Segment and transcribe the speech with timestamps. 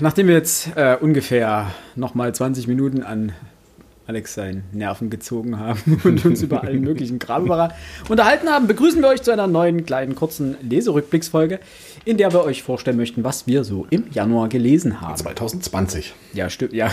[0.00, 3.32] nachdem wir jetzt äh, ungefähr nochmal 20 Minuten an
[4.06, 7.50] Alex seinen Nerven gezogen haben und uns über allen möglichen Kram
[8.08, 11.58] unterhalten haben, begrüßen wir euch zu einer neuen kleinen kurzen Leserückblicksfolge,
[12.04, 15.16] in der wir euch vorstellen möchten, was wir so im Januar gelesen haben.
[15.16, 16.14] 2020.
[16.34, 16.90] Ja, stimmt, ja.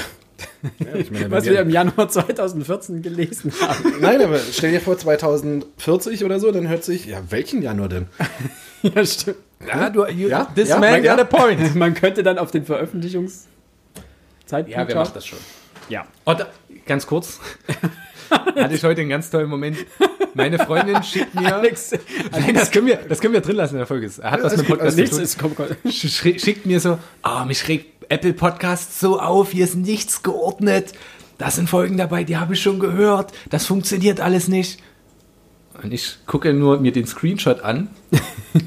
[0.80, 3.96] Ja meine, was wir im Januar 2014 gelesen haben.
[4.02, 8.08] Nein, aber stell dir vor 2040 oder so, dann hört sich, ja, welchen Januar denn?
[8.82, 9.38] ja, stimmt.
[9.68, 11.76] Ja, du, you, ja, this ja, man got a point.
[11.76, 15.40] Man könnte dann auf den Veröffentlichungszeitpunkt Ja, wer macht das schon?
[15.90, 16.06] Ja.
[16.26, 16.48] Oh, da,
[16.88, 17.40] ganz kurz.
[18.30, 19.78] Hatte ich heute einen ganz tollen Moment.
[20.34, 21.54] Meine Freundin schickt mir.
[21.54, 21.92] Alex,
[22.32, 24.10] Nein, das können wir, das können wir drin lassen in der Folge.
[24.22, 25.24] Er hat was mit Podcast nichts zu tun.
[25.26, 25.68] ist, komm, komm.
[25.86, 30.92] Sch- Schickt mir so, ah, mich regt Apple Podcast so auf, hier ist nichts geordnet.
[31.38, 33.32] Da sind Folgen dabei, die habe ich schon gehört.
[33.50, 34.80] Das funktioniert alles nicht.
[35.82, 37.88] Und ich gucke nur mir den Screenshot an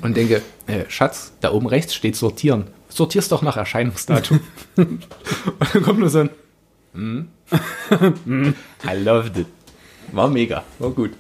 [0.01, 2.69] und denke, äh, Schatz, da oben rechts steht sortieren.
[2.89, 4.41] Sortierst doch nach Erscheinungsdatum.
[4.77, 5.07] und
[5.75, 6.31] dann kommt nur so ein,
[6.95, 9.47] hm, I loved it.
[10.13, 11.11] War mega, war gut.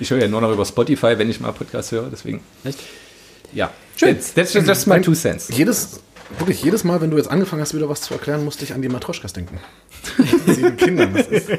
[0.00, 2.40] Ich höre ja nur noch über Spotify, wenn ich mal Podcast höre, deswegen.
[2.62, 2.78] Echt?
[3.52, 5.48] Ja, that's, that's just, just my two cents.
[5.48, 6.00] Jedes,
[6.38, 8.82] wirklich jedes Mal, wenn du jetzt angefangen hast, wieder was zu erklären, musste ich an
[8.82, 9.58] die Matroschkas denken.
[10.46, 11.48] Sieben Kindern, das ist.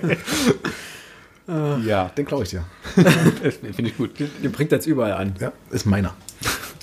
[1.86, 2.66] Ja, Den glaube ich dir.
[2.96, 4.12] finde ich gut.
[4.20, 5.34] Den bringt jetzt überall an.
[5.40, 6.14] Ja, ist meiner.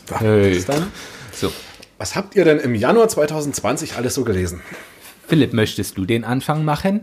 [0.19, 0.53] Hey.
[0.57, 0.87] Ist deiner?
[1.33, 1.51] So,
[1.99, 4.61] Was habt ihr denn im Januar 2020 alles so gelesen?
[5.27, 7.01] Philipp, möchtest du den Anfang machen?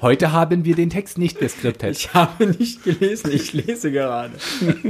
[0.00, 1.96] Heute haben wir den Text nicht geskriptet.
[1.96, 4.32] Ich habe nicht gelesen, ich lese gerade.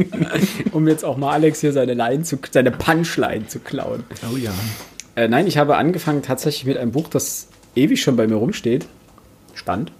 [0.72, 4.04] um jetzt auch mal Alex hier seine Line zu, seine Punchline zu klauen.
[4.32, 4.52] Oh ja.
[5.16, 8.86] Äh, nein, ich habe angefangen tatsächlich mit einem Buch, das ewig schon bei mir rumsteht.
[9.54, 9.92] Stand.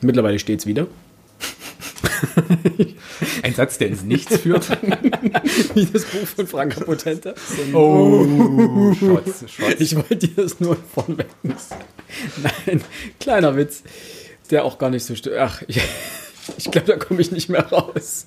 [0.00, 0.86] Mittlerweile steht es wieder.
[3.42, 4.68] Ein Satz, der ins Nichts führt.
[5.74, 7.34] Wie das Buch von Franka Potente.
[7.72, 9.74] Oh, Schotz, Schotz.
[9.78, 11.28] Ich wollte dir das nur von weg.
[11.42, 12.82] Nein,
[13.20, 13.82] kleiner Witz,
[14.50, 15.36] der auch gar nicht so stimmt.
[15.36, 15.80] Ach, ich,
[16.58, 18.26] ich glaube, da komme ich nicht mehr raus.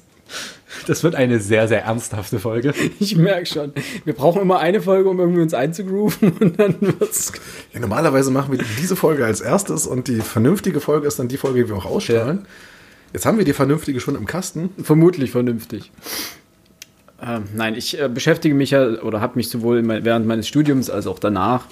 [0.88, 2.74] Das wird eine sehr, sehr ernsthafte Folge.
[3.00, 3.74] Ich merke schon.
[4.04, 7.32] Wir brauchen immer eine Folge, um irgendwie uns einzugrooven und dann wird's.
[7.74, 11.38] Ja, normalerweise machen wir diese Folge als erstes und die vernünftige Folge ist dann die
[11.38, 12.46] Folge, die wir auch ausstrahlen.
[13.16, 14.72] Jetzt haben wir die vernünftige schon im Kasten.
[14.84, 15.90] Vermutlich vernünftig.
[17.26, 20.50] Ähm, nein, ich äh, beschäftige mich ja oder habe mich sowohl in mein, während meines
[20.50, 21.64] Studiums als auch danach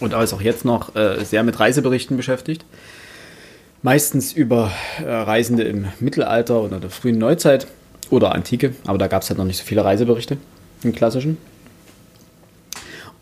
[0.00, 2.64] und als auch jetzt noch äh, sehr mit Reiseberichten beschäftigt.
[3.82, 4.72] Meistens über
[5.04, 7.66] äh, Reisende im Mittelalter oder der frühen Neuzeit
[8.08, 10.38] oder Antike, aber da gab es halt noch nicht so viele Reiseberichte
[10.82, 11.36] im klassischen.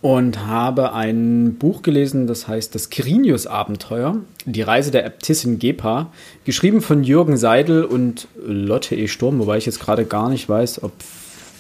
[0.01, 6.13] Und habe ein Buch gelesen, das heißt Das Quirinius-Abenteuer, die Reise der Äbtissin Gepa,
[6.45, 9.09] geschrieben von Jürgen Seidel und Lotte E.
[9.09, 10.93] Sturm, wobei ich jetzt gerade gar nicht weiß, ob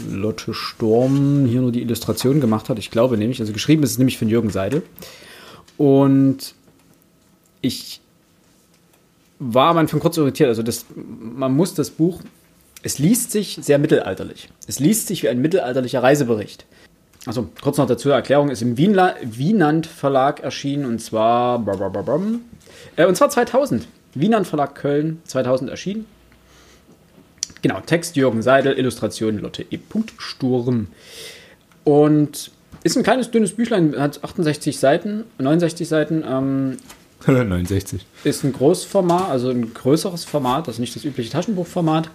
[0.08, 2.78] Lotte Sturm hier nur die Illustration gemacht hat.
[2.78, 4.82] Ich glaube nämlich, also geschrieben ist es nämlich von Jürgen Seidel.
[5.76, 6.54] Und
[7.60, 8.00] ich
[9.40, 10.48] war am Anfang kurz irritiert.
[10.48, 12.20] Also das, man muss das Buch,
[12.82, 14.48] es liest sich sehr mittelalterlich.
[14.66, 16.66] Es liest sich wie ein mittelalterlicher Reisebericht.
[17.26, 21.64] Also kurz noch dazu Erklärung, ist im Wienla, Wienand Verlag erschienen und zwar
[22.96, 23.86] äh, und zwar 2000.
[24.14, 26.06] Wienand Verlag Köln 2000 erschienen.
[27.60, 29.78] Genau, Text Jürgen Seidel, Illustration Lotte E.
[30.18, 30.88] Sturm.
[31.84, 32.50] Und
[32.84, 36.76] ist ein kleines, dünnes Büchlein, hat 68 Seiten, 69 Seiten, ähm,
[37.26, 38.06] 69.
[38.24, 42.08] ist ein Großformat, also ein größeres Format, also nicht das übliche Taschenbuchformat,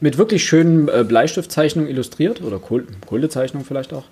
[0.00, 4.04] mit wirklich schönen äh, Bleistiftzeichnungen illustriert oder Kohl Kohlezeichnungen vielleicht auch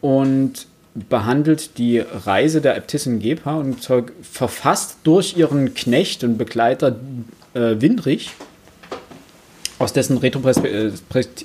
[0.00, 3.88] und behandelt die Reise der Äbtissin Gepa und
[4.22, 6.96] verfasst durch ihren Knecht und Begleiter
[7.54, 8.30] äh, Windrich,
[9.78, 10.92] aus dessen Retroperspektive,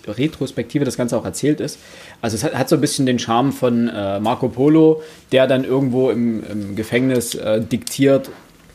[0.07, 1.79] Retrospektive das Ganze auch erzählt ist.
[2.22, 5.01] Also es hat, hat so ein bisschen den Charme von äh, Marco Polo,
[5.31, 8.30] der dann irgendwo im, im Gefängnis äh, diktiert,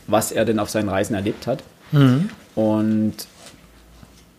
[0.07, 1.63] was er denn auf seinen Reisen erlebt hat.
[2.55, 3.15] Und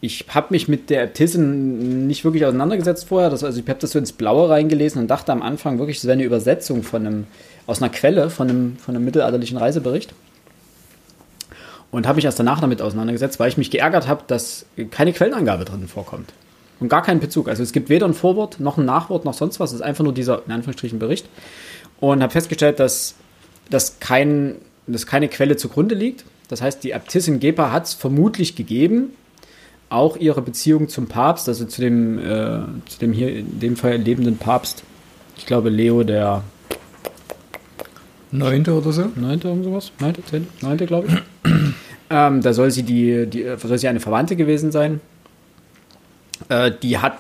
[0.04, 3.30] ich habe mich mit der Äbtissin nicht wirklich auseinandergesetzt vorher.
[3.30, 6.04] Das, also ich habe das so ins Blaue reingelesen und dachte am Anfang wirklich, es
[6.04, 7.28] wäre eine Übersetzung von einem,
[7.68, 10.14] aus einer Quelle, von einem, von einem mittelalterlichen Reisebericht.
[11.90, 15.64] Und habe mich erst danach damit auseinandergesetzt, weil ich mich geärgert habe, dass keine Quellenangabe
[15.64, 16.34] drin vorkommt.
[16.82, 17.48] Und gar keinen Bezug.
[17.48, 19.70] Also es gibt weder ein Vorwort noch ein Nachwort noch sonst was.
[19.70, 21.30] Es ist einfach nur dieser, in Anführungsstrichen, Bericht.
[22.02, 23.16] Und habe festgestellt, dass,
[23.70, 24.56] dass, kein,
[24.86, 26.26] dass keine Quelle zugrunde liegt.
[26.50, 29.14] Das heißt, die Äbtissin Gepa hat es vermutlich gegeben,
[29.94, 33.98] auch ihre Beziehung zum Papst, also zu dem, äh, zu dem hier in dem Fall
[33.98, 34.84] lebenden Papst,
[35.38, 36.44] ich glaube Leo der
[38.32, 39.12] Neunte oder so?
[39.16, 41.52] Neunte oder sowas, Neunte, Zehnte, Neunte, glaube ich.
[42.10, 45.02] ähm, da soll sie die, die, soll sie eine Verwandte gewesen sein.
[46.50, 47.20] Äh, die hat,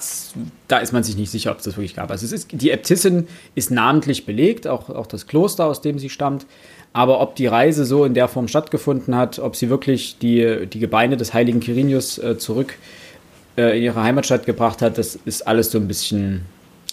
[0.68, 2.10] da ist man sich nicht sicher, ob es das wirklich gab.
[2.10, 6.10] Also es ist, die Äbtissin ist namentlich belegt, auch, auch das Kloster, aus dem sie
[6.10, 6.48] stammt.
[6.94, 10.80] Aber ob die Reise so in der Form stattgefunden hat, ob sie wirklich die, die
[10.80, 12.76] Gebeine des heiligen Quirinius äh, zurück
[13.58, 16.46] äh, in ihre Heimatstadt gebracht hat, das ist alles so ein bisschen,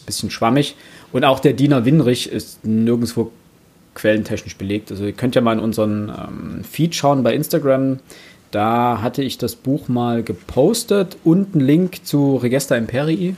[0.06, 0.74] bisschen schwammig.
[1.12, 3.30] Und auch der Diener Winrich ist nirgendwo
[3.94, 4.90] quellentechnisch belegt.
[4.90, 7.98] Also ihr könnt ja mal in unseren ähm, Feed schauen bei Instagram.
[8.50, 13.36] Da hatte ich das Buch mal gepostet und einen Link zu Regesta Imperii,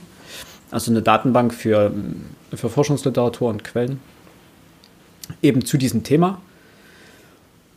[0.71, 1.91] also eine Datenbank für,
[2.53, 3.99] für Forschungsliteratur und Quellen,
[5.41, 6.41] eben zu diesem Thema.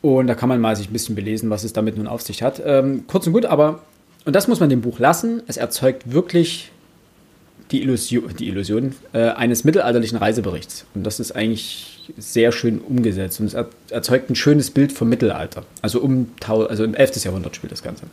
[0.07, 2.41] Und da kann man mal sich ein bisschen belesen, was es damit nun auf sich
[2.41, 2.63] hat.
[2.65, 3.81] Ähm, kurz und gut, aber,
[4.25, 6.71] und das muss man dem Buch lassen, es erzeugt wirklich
[7.73, 10.87] die Illusion, die Illusion äh, eines mittelalterlichen Reiseberichts.
[10.95, 13.57] Und das ist eigentlich sehr schön umgesetzt und es
[13.91, 15.65] erzeugt ein schönes Bild vom Mittelalter.
[15.83, 17.25] Also um also im 11.
[17.25, 18.05] Jahrhundert spielt das Ganze.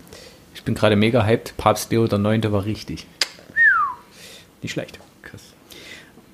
[0.56, 1.56] Ich bin gerade mega hyped.
[1.58, 2.52] Papst Leo der 9.
[2.52, 3.06] war richtig.
[4.64, 4.98] Nicht schlecht.
[5.22, 5.44] Krass.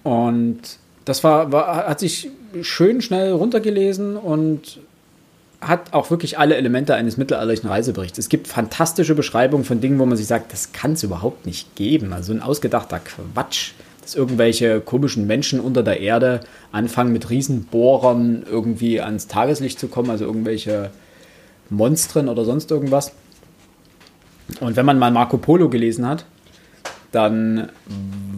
[0.03, 0.61] Und
[1.03, 2.29] das war, war, hat sich
[2.61, 4.79] schön schnell runtergelesen und
[5.61, 8.17] hat auch wirklich alle Elemente eines mittelalterlichen Reiseberichts.
[8.17, 11.75] Es gibt fantastische Beschreibungen von Dingen, wo man sich sagt, das kann es überhaupt nicht
[11.75, 12.13] geben.
[12.13, 13.73] Also ein ausgedachter Quatsch
[14.09, 16.39] dass irgendwelche komischen Menschen unter der Erde
[16.71, 20.89] anfangen mit Riesenbohrern irgendwie ans Tageslicht zu kommen, also irgendwelche
[21.69, 23.11] Monstren oder sonst irgendwas.
[24.61, 26.25] Und wenn man mal Marco Polo gelesen hat,
[27.11, 27.69] dann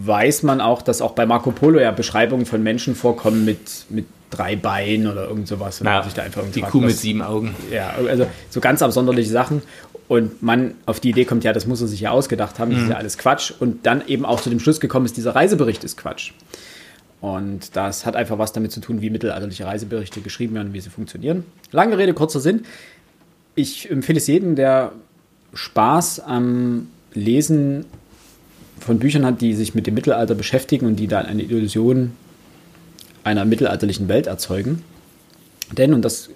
[0.04, 4.06] weiß man auch, dass auch bei Marco Polo ja Beschreibungen von Menschen vorkommen mit, mit
[4.32, 5.82] drei Beinen oder irgend sowas.
[5.84, 7.56] Na, die fragt, Kuh mit sieben Augen.
[7.72, 9.62] Ja, also so ganz absonderliche Sachen
[10.12, 12.80] und man auf die Idee kommt, ja, das muss er sich ja ausgedacht haben, das
[12.80, 12.86] mhm.
[12.86, 13.54] ist ja alles Quatsch.
[13.58, 16.34] Und dann eben auch zu dem Schluss gekommen ist, dieser Reisebericht ist Quatsch.
[17.22, 20.90] Und das hat einfach was damit zu tun, wie mittelalterliche Reiseberichte geschrieben werden, wie sie
[20.90, 21.46] funktionieren.
[21.72, 22.66] Lange Rede, kurzer Sinn.
[23.56, 24.92] Ich empfehle es jedem, der
[25.54, 27.86] Spaß am Lesen
[28.82, 32.12] von Büchern hat, die sich mit dem Mittelalter beschäftigen und die dann eine Illusion
[33.24, 34.84] einer mittelalterlichen Welt erzeugen.
[35.72, 36.30] Denn, und das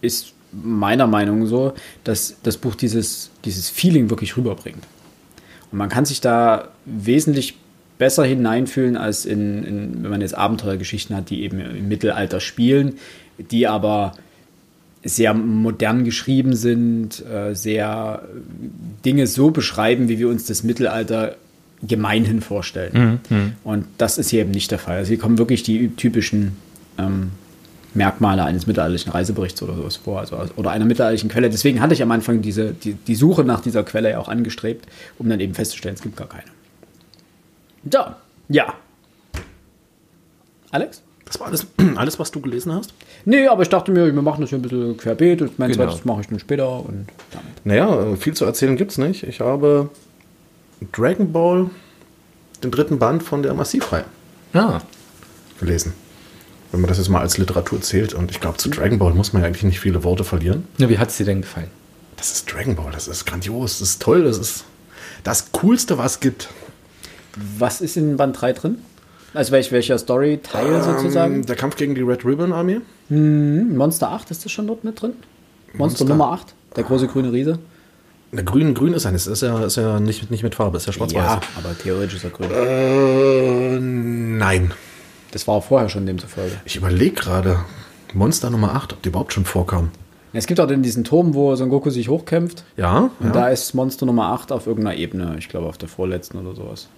[0.00, 1.72] ist meiner Meinung so,
[2.04, 4.84] dass das Buch dieses, dieses Feeling wirklich rüberbringt.
[5.70, 7.56] Und man kann sich da wesentlich
[7.98, 12.98] besser hineinfühlen, als in, in, wenn man jetzt Abenteuergeschichten hat, die eben im Mittelalter spielen,
[13.38, 14.14] die aber
[15.04, 18.22] sehr modern geschrieben sind, äh, sehr
[19.04, 21.36] Dinge so beschreiben, wie wir uns das Mittelalter
[21.82, 23.20] gemeinhin vorstellen.
[23.30, 23.36] Mhm.
[23.36, 23.52] mhm.
[23.64, 24.98] Und das ist hier eben nicht der Fall.
[24.98, 26.56] Also hier kommen wirklich die typischen
[26.98, 27.32] ähm,
[27.94, 31.50] Merkmale eines mittelalterlichen Reiseberichts oder sowas vor, also, oder einer mittelalterlichen Quelle.
[31.50, 34.86] Deswegen hatte ich am Anfang diese, die, die Suche nach dieser Quelle ja auch angestrebt,
[35.18, 36.44] um dann eben festzustellen, es gibt gar keine.
[37.82, 38.16] Da,
[38.48, 38.74] ja.
[40.70, 41.02] Alex?
[41.26, 42.94] Das war alles, alles, was du gelesen hast?
[43.24, 45.84] Nee, aber ich dachte mir, wir machen das hier ein bisschen querbeet und mein genau.
[45.84, 46.80] zweites mache ich dann später.
[46.80, 47.64] Und damit.
[47.64, 49.22] Naja, viel zu erzählen gibt es nicht.
[49.24, 49.90] Ich habe
[50.90, 51.70] Dragon Ball,
[52.62, 54.04] den dritten Band von der Massivreihe,
[54.52, 54.80] ja.
[55.60, 55.92] gelesen
[56.72, 58.14] wenn man das jetzt mal als Literatur zählt.
[58.14, 60.66] Und ich glaube, zu Dragon Ball muss man ja eigentlich nicht viele Worte verlieren.
[60.78, 61.68] Ja, wie hat es dir denn gefallen?
[62.16, 64.64] Das ist Dragon Ball, das ist grandios, das ist toll, das ist
[65.22, 66.48] das Coolste, was es gibt.
[67.58, 68.78] Was ist in Band 3 drin?
[69.34, 71.46] Also welch, welcher Story-Teil ähm, sozusagen?
[71.46, 72.80] Der Kampf gegen die Red Ribbon Armee.
[73.08, 73.76] Mhm.
[73.76, 75.14] Monster 8, ist das schon dort mit drin?
[75.74, 77.58] Monster, Monster Nummer 8, der große grüne Riese.
[78.34, 80.92] Der grün, grün ist eines, ist ja, ist ja nicht, nicht mit Farbe, ist ja
[80.94, 81.22] schwarz-weiß.
[81.22, 82.50] Ja, aber theoretisch ist er grün.
[82.50, 84.72] Äh, nein.
[85.32, 86.52] Das war auch vorher schon demzufolge.
[86.64, 87.58] Ich überlege gerade,
[88.14, 89.90] Monster Nummer 8, ob die überhaupt schon vorkam.
[90.32, 92.64] Es gibt auch in diesen Turm, wo Son Goku sich hochkämpft.
[92.78, 93.10] Ja.
[93.20, 93.32] Und ja.
[93.32, 95.36] da ist Monster Nummer 8 auf irgendeiner Ebene.
[95.38, 96.88] Ich glaube, auf der vorletzten oder sowas.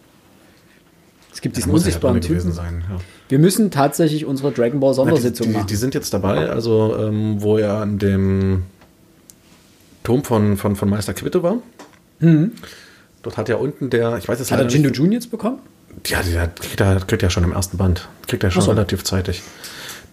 [1.33, 2.53] Es gibt diesen unsichtbaren ja Typen.
[2.53, 2.99] Sein, ja.
[3.29, 5.67] Wir müssen tatsächlich unsere Dragon Ball Sondersitzung Na, die, die, machen.
[5.67, 8.63] Die sind jetzt dabei, also ähm, wo er an dem
[10.05, 11.57] Turm von, von, von Meister Quitte war.
[12.21, 12.53] Mhm.
[13.23, 15.59] Dort hat ja unten der, ich weiß jetzt Hat er Jindo Jun jetzt bekommen?
[16.07, 18.09] Ja, der kriegt, er, kriegt ja schon im ersten Band.
[18.29, 18.71] Kriegt er schon so.
[18.71, 19.43] relativ zeitig.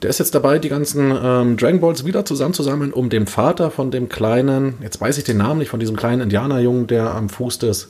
[0.01, 3.91] Der ist jetzt dabei, die ganzen ähm, Dragon Balls wieder zusammenzusammeln, um dem Vater von
[3.91, 7.59] dem kleinen, jetzt weiß ich den Namen nicht, von diesem kleinen Indianerjungen, der am Fuß
[7.59, 7.89] des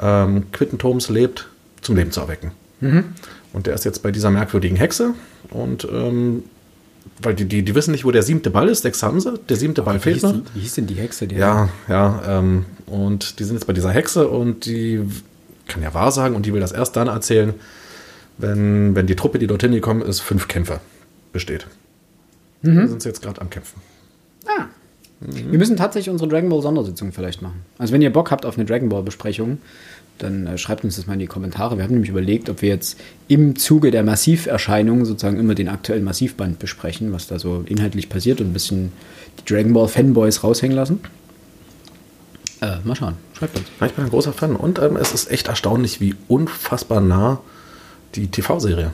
[0.00, 1.48] ähm, Quittenturms lebt,
[1.80, 2.52] zum Leben zu erwecken.
[2.80, 3.04] Mhm.
[3.52, 5.14] Und der ist jetzt bei dieser merkwürdigen Hexe
[5.50, 6.44] und ähm,
[7.22, 9.56] weil die, die, die wissen nicht, wo der siebte Ball ist, sechs haben sie, der
[9.56, 10.34] siebte Ball fehlt noch.
[10.54, 11.26] Wie hieß denn die Hexe?
[11.26, 15.00] Die ja, ja, ähm, und die sind jetzt bei dieser Hexe und die
[15.66, 17.54] kann ja wahr sagen und die will das erst dann erzählen,
[18.38, 20.80] wenn, wenn die Truppe, die dorthin gekommen ist, fünf Kämpfer
[21.32, 21.66] besteht.
[22.62, 22.76] Mhm.
[22.76, 23.80] Da sind sie jetzt gerade am Kämpfen.
[24.46, 24.64] Ah.
[25.20, 25.52] Mhm.
[25.52, 27.62] Wir müssen tatsächlich unsere Dragon Ball Sondersitzung vielleicht machen.
[27.78, 29.58] Also wenn ihr Bock habt auf eine Dragon Ball Besprechung,
[30.18, 31.76] dann äh, schreibt uns das mal in die Kommentare.
[31.76, 36.04] Wir haben nämlich überlegt, ob wir jetzt im Zuge der Massiverscheinung sozusagen immer den aktuellen
[36.04, 38.92] Massivband besprechen, was da so inhaltlich passiert und ein bisschen
[39.40, 41.00] die Dragon Ball Fanboys raushängen lassen.
[42.60, 43.14] Äh, mal schauen.
[43.36, 43.66] Schreibt uns.
[43.84, 44.56] Ich bin ein großer Fan.
[44.56, 47.40] Und ähm, es ist echt erstaunlich, wie unfassbar nah
[48.14, 48.92] die TV-Serie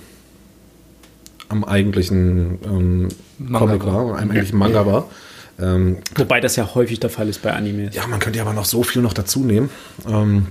[1.51, 3.09] am eigentlichen ähm,
[3.53, 5.11] Comic war, am eigentlichen Manga war.
[5.59, 7.95] Ähm, Wobei das ja häufig der Fall ist bei Animes.
[7.95, 9.69] ja, man könnte ja aber noch so viel noch dazu nehmen.
[10.09, 10.47] Ähm,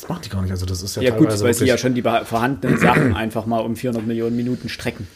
[0.00, 0.50] das macht die gar nicht.
[0.50, 3.60] Also das ist ja, Ja, gut, weil sie ja schon die vorhandenen Sachen einfach mal
[3.60, 5.06] um 400 Millionen Minuten strecken.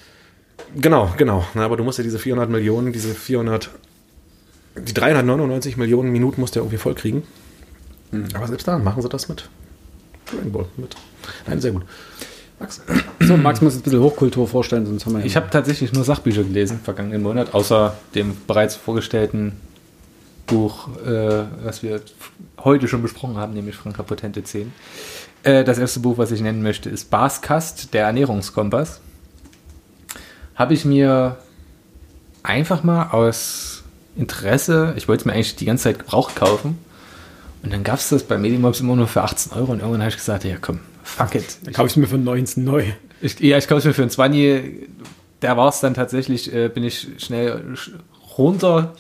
[0.76, 1.44] Genau, genau.
[1.54, 3.70] Na, aber du musst ja diese 400 Millionen, diese 400,
[4.76, 7.22] die 399 Millionen Minuten musst du ja irgendwie voll kriegen.
[8.34, 9.49] Aber selbst da machen sie das mit
[10.26, 10.66] Dragon Ball.
[10.76, 10.96] Mit.
[11.46, 11.82] Nein, sehr gut.
[12.58, 12.82] Max.
[13.20, 16.04] So, Max muss jetzt ein bisschen Hochkultur vorstellen, sonst haben wir Ich habe tatsächlich nur
[16.04, 19.52] Sachbücher gelesen, vergangenen Monat, außer dem bereits vorgestellten
[20.50, 22.00] Buch, äh, was wir
[22.62, 24.73] heute schon besprochen haben, nämlich Franka Potente 10.
[25.42, 29.00] Äh, das erste Buch, was ich nennen möchte, ist Baskast, der Ernährungskompass.
[30.54, 31.38] Habe ich mir
[32.42, 33.83] einfach mal aus
[34.16, 36.78] Interesse, ich wollte es mir eigentlich die ganze Zeit gebraucht kaufen,
[37.62, 40.09] und dann gab es das bei Medimobs immer nur für 18 Euro und irgendwann habe
[40.11, 41.59] ich gesagt, ja komm, fuck it.
[41.62, 42.85] Dann kaufe ich es mir für 19 neu.
[43.21, 44.88] Ich, ja, ich kaufe es mir für einen 20.
[45.42, 47.90] Der war es dann tatsächlich, äh, bin ich schnell sch-
[48.38, 48.95] runter,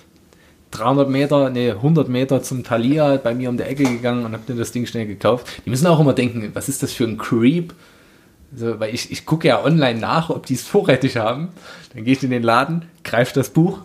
[0.70, 4.52] 300 Meter, nee, 100 Meter zum Thalia bei mir um die Ecke gegangen und habe
[4.52, 5.46] mir das Ding schnell gekauft.
[5.64, 7.74] Die müssen auch immer denken, was ist das für ein Creep?
[8.54, 11.48] So, weil ich, ich gucke ja online nach, ob die es vorrätig haben.
[11.94, 13.78] Dann gehe ich in den Laden, greife das Buch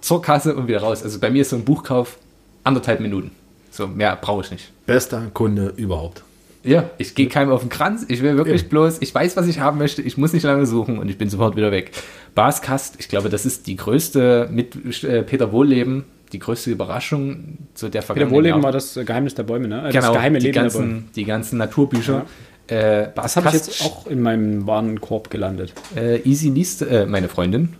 [0.00, 1.02] zur Kasse und wieder raus.
[1.02, 2.18] Also bei mir ist so ein Buchkauf
[2.64, 3.32] anderthalb Minuten.
[3.70, 4.70] So, mehr brauche ich nicht.
[4.86, 6.22] Bester Kunde überhaupt.
[6.64, 8.04] Ja, ich gehe keinem auf den Kranz.
[8.08, 8.70] Ich will wirklich Eben.
[8.70, 10.02] bloß, ich weiß, was ich haben möchte.
[10.02, 11.90] Ich muss nicht lange suchen und ich bin sofort wieder weg.
[12.34, 17.88] Baskast, ich glaube, das ist die größte, mit äh, Peter Wohlleben, die größte Überraschung zu
[17.88, 18.62] der Peter vergangenen Wohleben Jahre.
[18.64, 19.88] war das äh, Geheimnis der Bäume, ne?
[19.88, 20.88] Äh, genau, Das geheime die Leben der Bäume.
[20.92, 22.24] ganzen, die ganzen Naturbücher.
[22.68, 25.72] Äh, Das habe ich jetzt auch in meinem Warenkorb gelandet.
[25.96, 27.74] Äh, Easy liest, äh, meine Freundin,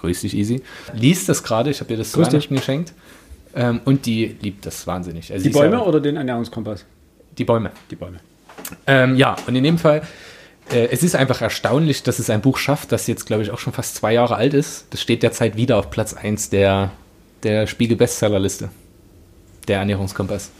[0.00, 0.62] grüß dich Easy,
[0.94, 1.70] liest das gerade.
[1.70, 2.20] Ich habe ihr das zu.
[2.20, 2.92] Weihnachten geschenkt.
[3.54, 5.32] Ähm, und die liebt das wahnsinnig.
[5.32, 6.84] Also Die Bäume ja, oder den Ernährungskompass?
[7.36, 7.72] Die Bäume.
[7.90, 8.20] Die Bäume.
[8.86, 10.02] Ähm, ja, und in dem Fall,
[10.70, 13.58] äh, es ist einfach erstaunlich, dass es ein Buch schafft, das jetzt, glaube ich, auch
[13.58, 14.86] schon fast zwei Jahre alt ist.
[14.90, 16.92] Das steht derzeit wieder auf Platz 1 der,
[17.42, 18.68] der Spiegel-Bestsellerliste.
[19.68, 20.50] Der Ernährungskompass.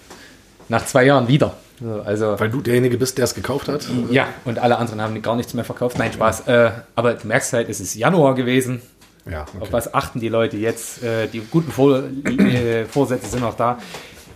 [0.68, 1.54] Nach zwei Jahren wieder.
[1.80, 3.86] So, Also, Weil du derjenige bist, der es gekauft hat.
[4.10, 5.98] ja, und alle anderen haben gar nichts mehr verkauft.
[5.98, 6.46] Nein, Spaß.
[6.46, 8.82] Äh, aber du merkst halt, es ist Januar gewesen.
[9.30, 9.68] Ja, Auf okay.
[9.72, 11.02] was achten die Leute jetzt?
[11.02, 13.78] Äh, die guten Vor äh, Vorsätze sind noch da.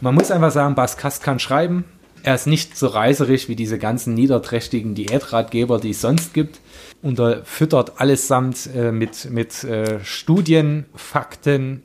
[0.00, 1.84] Man muss einfach sagen, Baskast kann schreiben.
[2.22, 6.60] Er ist nicht so reißerisch wie diese ganzen niederträchtigen Diätratgeber, die es sonst gibt.
[7.02, 11.82] Unterfüttert allesamt äh, mit, mit äh, Studien, Fakten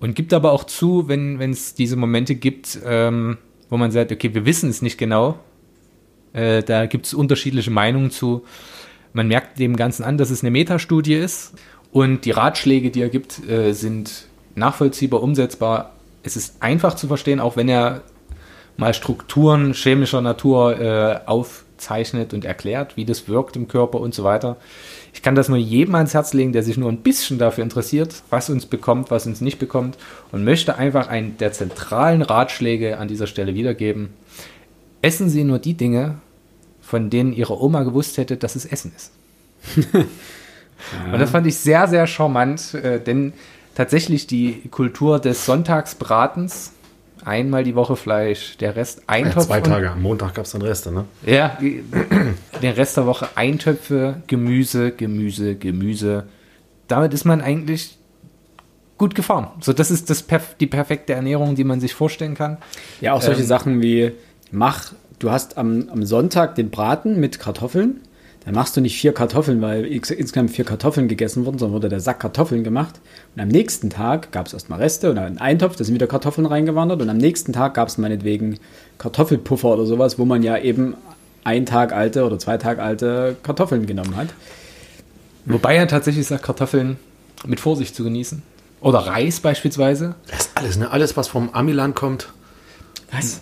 [0.00, 3.38] und gibt aber auch zu, wenn es diese Momente gibt, ähm,
[3.68, 5.38] wo man sagt, okay, wir wissen es nicht genau.
[6.32, 8.44] Äh, da gibt es unterschiedliche Meinungen zu.
[9.12, 11.54] Man merkt dem Ganzen an, dass es eine Metastudie ist
[11.92, 15.94] und die Ratschläge, die er gibt, äh, sind nachvollziehbar, umsetzbar.
[16.22, 18.02] Es ist einfach zu verstehen, auch wenn er
[18.76, 21.20] mal Strukturen chemischer Natur äh,
[21.78, 24.56] aufzeichnet und erklärt, wie das wirkt im Körper und so weiter.
[25.14, 28.22] Ich kann das nur jedem ans Herz legen, der sich nur ein bisschen dafür interessiert,
[28.30, 29.96] was uns bekommt, was uns nicht bekommt
[30.32, 34.10] und möchte einfach einen der zentralen Ratschläge an dieser Stelle wiedergeben.
[35.02, 36.16] Essen Sie nur die Dinge,
[36.80, 39.12] von denen Ihre Oma gewusst hätte, dass es Essen ist.
[41.12, 43.32] Und das fand ich sehr, sehr charmant, äh, denn
[43.74, 46.72] tatsächlich die Kultur des Sonntagsbratens,
[47.24, 49.46] einmal die Woche Fleisch, der Rest Ja, Eintopf.
[49.46, 49.90] zwei und- Tage.
[49.90, 51.04] Am Montag gab es dann Reste, ne?
[51.26, 51.82] Ja, die-
[52.62, 56.24] den Rest der Woche Eintöpfe, Gemüse, Gemüse, Gemüse.
[56.88, 57.98] Damit ist man eigentlich
[58.96, 59.48] gut gefahren.
[59.60, 62.58] So, das ist das perf die perfekte Ernährung, die man sich vorstellen kann.
[63.00, 64.12] Ja, auch solche Ähm, Sachen wie,
[64.50, 68.00] mach, du hast am, am Sonntag den Braten mit Kartoffeln,
[68.48, 71.90] dann machst du nicht vier Kartoffeln, weil ins- insgesamt vier Kartoffeln gegessen wurden, sondern wurde
[71.90, 72.94] der Sack Kartoffeln gemacht.
[73.36, 76.06] Und am nächsten Tag gab es erstmal Reste und dann einen Eintopf, da sind wieder
[76.06, 78.58] Kartoffeln reingewandert und am nächsten Tag gab es meinetwegen
[78.96, 80.94] Kartoffelpuffer oder sowas, wo man ja eben
[81.44, 84.28] ein Tag alte oder zwei Tag alte Kartoffeln genommen hat.
[85.44, 86.96] Wobei er tatsächlich sagt, Kartoffeln
[87.46, 88.42] mit Vorsicht zu genießen.
[88.80, 90.14] Oder Reis beispielsweise.
[90.30, 90.90] Das ist alles, ne?
[90.90, 92.32] Alles, was vom Amiland kommt.
[93.12, 93.40] Was?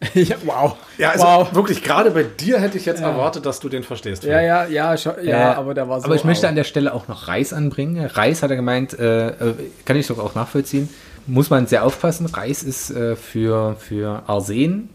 [0.14, 0.76] ja, wow.
[0.96, 1.54] Ja, also wow.
[1.54, 4.24] wirklich, gerade bei dir hätte ich jetzt erwartet, dass du den verstehst.
[4.24, 6.06] Ja, ja, ja, ja, Äh, aber der war so.
[6.06, 6.48] Aber ich möchte au.
[6.48, 8.06] an der Stelle auch noch Reis anbringen.
[8.06, 9.54] Reis hat er gemeint, äh, äh,
[9.84, 10.88] kann ich doch auch nachvollziehen.
[11.26, 12.26] Muss man sehr aufpassen.
[12.26, 14.88] Reis ist äh, für, für Arsen.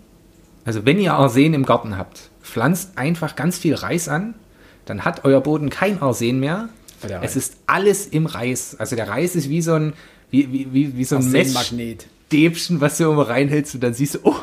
[0.65, 4.33] Also wenn ihr Arsen im Garten habt, pflanzt einfach ganz viel Reis an.
[4.85, 6.69] Dann hat euer Boden kein Arsen mehr.
[7.21, 8.75] Es ist alles im Reis.
[8.79, 9.93] Also der Reis ist wie so ein,
[10.31, 12.07] wie, wie, wie, wie so ein Magnet.
[12.31, 14.35] Messstäbchen, was du irgendwo reinhältst und dann siehst du, oh,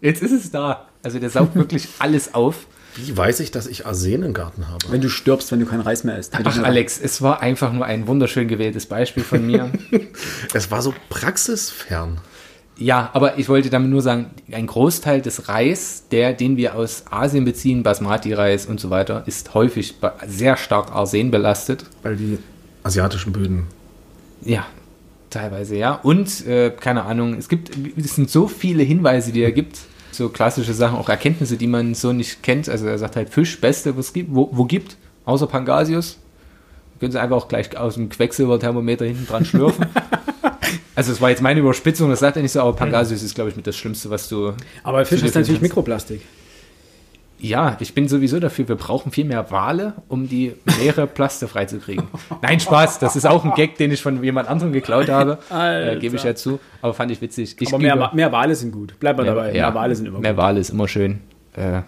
[0.00, 0.86] jetzt ist es da.
[1.02, 2.66] Also der saugt wirklich alles auf.
[2.96, 4.78] Wie weiß ich, dass ich Arsen im Garten habe?
[4.90, 6.34] Wenn du stirbst, wenn du kein Reis mehr isst.
[6.42, 9.70] Ach, Alex, es war einfach nur ein wunderschön gewähltes Beispiel von mir.
[10.52, 12.18] Es war so praxisfern.
[12.76, 17.04] Ja, aber ich wollte damit nur sagen, ein Großteil des Reis, der, den wir aus
[17.10, 21.84] Asien beziehen, Basmati-Reis und so weiter, ist häufig sehr stark Arsen belastet.
[22.02, 22.38] Weil die
[22.82, 23.66] asiatischen Böden.
[24.42, 24.66] Ja,
[25.30, 25.94] teilweise, ja.
[25.94, 29.78] Und, äh, keine Ahnung, es gibt, es sind so viele Hinweise, die er gibt.
[30.12, 32.68] So klassische Sachen, auch Erkenntnisse, die man so nicht kennt.
[32.68, 36.18] Also er sagt halt, Fisch, Beste, was gibt, wo, wo gibt, außer Pangasius.
[36.98, 39.86] Können Sie einfach auch gleich aus dem Quecksilberthermometer hinten dran schlürfen.
[40.94, 43.48] also es war jetzt meine Überspitzung, das sagt er nicht so, aber Pangasius ist, glaube
[43.48, 44.52] ich, mit das Schlimmste, was du...
[44.82, 45.62] Aber Fisch ist natürlich kannst.
[45.62, 46.20] Mikroplastik.
[47.40, 51.78] Ja, ich bin sowieso dafür, wir brauchen viel mehr Wale, um die Meere plastefrei zu
[51.78, 52.06] kriegen.
[52.42, 55.38] Nein, Spaß, das ist auch ein Gag, den ich von jemand anderem geklaut habe.
[55.50, 55.98] Äh.
[55.98, 57.56] Gebe ich ja zu, aber fand ich witzig.
[57.58, 58.94] Ich Aber mehr, mehr Wale sind gut.
[59.00, 59.48] Bleib mal dabei.
[59.54, 60.42] ja, Mehr Wale sind immer Mehr gut.
[60.42, 61.20] Wale ist immer schön.
[61.56, 61.82] Äh,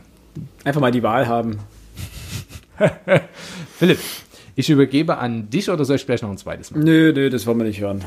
[0.64, 1.58] Einfach mal die Wahl haben.
[3.78, 3.98] Philipp,
[4.56, 6.80] ich übergebe an dich oder soll ich vielleicht noch ein zweites Mal?
[6.80, 8.02] Nö, nö, das wollen wir nicht hören.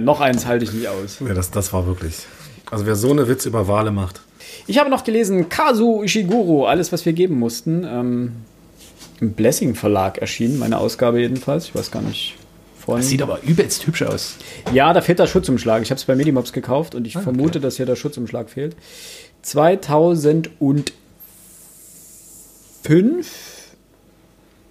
[0.00, 1.20] Noch eins halte ich nicht aus.
[1.26, 2.26] Ja, das, das war wirklich.
[2.70, 4.20] Also wer so eine Witz über Wale macht.
[4.66, 7.84] Ich habe noch gelesen, Kazu Ishiguro, alles, was wir geben mussten.
[7.84, 8.32] Ähm,
[9.20, 11.66] Im Blessing Verlag erschienen, meine Ausgabe jedenfalls.
[11.66, 12.34] Ich weiß gar nicht.
[12.84, 12.96] Von.
[12.96, 14.34] Das sieht aber übelst hübsch aus.
[14.72, 15.82] Ja, da fehlt der Schutzumschlag.
[15.82, 18.74] Ich habe es bei Medimobs gekauft und ich Ah, vermute, dass hier der Schutzumschlag fehlt.
[19.42, 20.90] 2005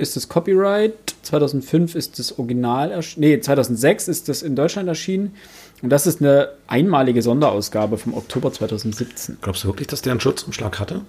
[0.01, 0.93] ist das Copyright,
[1.23, 5.35] 2005 ist das Original erschienen, nee, 2006 ist das in Deutschland erschienen
[5.81, 9.37] und das ist eine einmalige Sonderausgabe vom Oktober 2017.
[9.41, 11.01] Glaubst du wirklich, dass der einen Schutzumschlag hatte?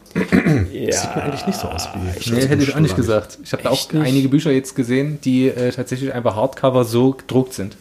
[0.73, 3.39] Ja, Sieht mir eigentlich nicht so aus wie Nee, hätte ich auch nicht gesagt.
[3.43, 4.07] Ich habe da auch nicht?
[4.07, 7.77] einige Bücher jetzt gesehen, die äh, tatsächlich einfach Hardcover so gedruckt sind.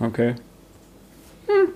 [0.00, 0.34] Okay.
[1.46, 1.68] Hm.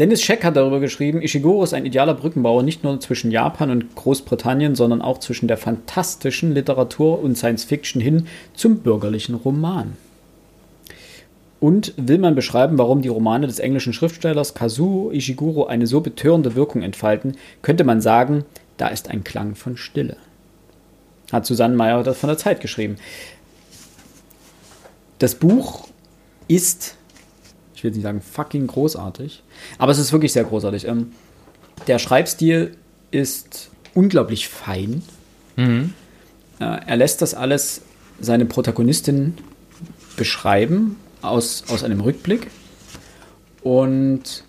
[0.00, 3.94] Dennis Scheck hat darüber geschrieben, Ishiguro ist ein idealer Brückenbauer nicht nur zwischen Japan und
[3.96, 9.98] Großbritannien, sondern auch zwischen der fantastischen Literatur und Science Fiction hin zum bürgerlichen Roman.
[11.60, 16.54] Und will man beschreiben, warum die Romane des englischen Schriftstellers Kazuo Ishiguro eine so betörende
[16.54, 18.46] Wirkung entfalten, könnte man sagen,
[18.78, 20.16] da ist ein Klang von Stille.
[21.30, 22.96] Hat Susanne Meyer das von der Zeit geschrieben.
[25.18, 25.88] Das Buch
[26.48, 26.96] ist,
[27.80, 29.42] ich will nicht sagen fucking großartig,
[29.78, 30.86] aber es ist wirklich sehr großartig.
[30.86, 31.12] Ähm,
[31.86, 32.76] der Schreibstil
[33.10, 35.02] ist unglaublich fein.
[36.60, 37.80] Äh, er lässt das alles
[38.20, 39.32] seine Protagonistin
[40.16, 42.48] beschreiben aus, aus einem Rückblick
[43.62, 44.44] und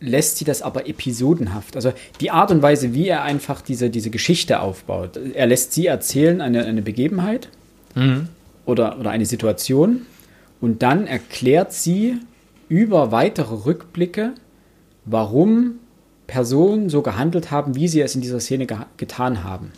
[0.00, 1.76] lässt sie das aber episodenhaft.
[1.76, 5.18] Also die Art und Weise, wie er einfach diese, diese Geschichte aufbaut.
[5.32, 7.48] Er lässt sie erzählen eine, eine Begebenheit
[8.66, 10.04] oder, oder eine Situation
[10.60, 12.20] und dann erklärt sie
[12.70, 14.32] über weitere Rückblicke,
[15.04, 15.72] warum
[16.26, 19.72] Personen so gehandelt haben, wie sie es in dieser Szene geha- getan haben.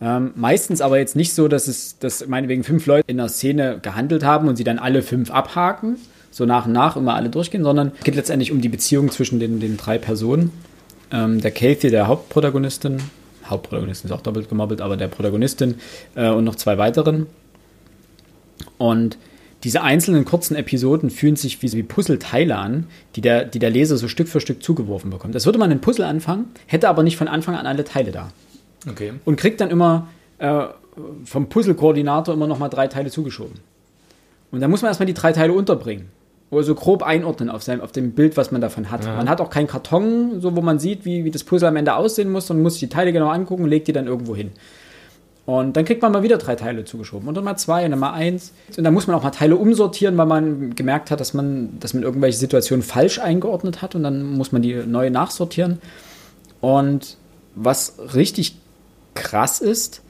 [0.00, 3.78] Ähm, meistens aber jetzt nicht so, dass es, dass meinetwegen fünf Leute in der Szene
[3.80, 5.96] gehandelt haben und sie dann alle fünf abhaken,
[6.32, 9.38] so nach und nach immer alle durchgehen, sondern es geht letztendlich um die Beziehung zwischen
[9.38, 10.50] den, den drei Personen.
[11.12, 12.96] Ähm, der Kathy, der Hauptprotagonistin,
[13.46, 15.76] Hauptprotagonistin ist auch doppelt gemobbelt, aber der Protagonistin
[16.16, 17.26] äh, und noch zwei weiteren.
[18.78, 19.18] Und
[19.64, 23.96] diese einzelnen kurzen Episoden fühlen sich wie, wie Puzzleteile an, die der, die der Leser
[23.96, 25.34] so Stück für Stück zugeworfen bekommt.
[25.34, 28.30] Das würde man ein Puzzle anfangen, hätte aber nicht von Anfang an alle Teile da.
[28.88, 29.12] Okay.
[29.24, 30.64] Und kriegt dann immer äh,
[31.24, 33.60] vom Puzzle-Koordinator immer nochmal drei Teile zugeschoben.
[34.50, 36.08] Und dann muss man erstmal die drei Teile unterbringen.
[36.50, 39.06] Oder so grob einordnen auf, seinem, auf dem Bild, was man davon hat.
[39.06, 41.94] Man hat auch keinen Karton, so wo man sieht, wie, wie das Puzzle am Ende
[41.94, 44.50] aussehen muss, sondern muss sich die Teile genau angucken und legt die dann irgendwo hin.
[45.44, 47.98] Und dann kriegt man mal wieder drei Teile zugeschoben und dann mal zwei und dann
[47.98, 48.52] mal eins.
[48.76, 51.94] Und dann muss man auch mal Teile umsortieren, weil man gemerkt hat, dass man, dass
[51.94, 55.80] man irgendwelche Situationen falsch eingeordnet hat und dann muss man die neu nachsortieren.
[56.60, 57.16] Und
[57.56, 58.56] was richtig
[59.14, 60.02] krass ist,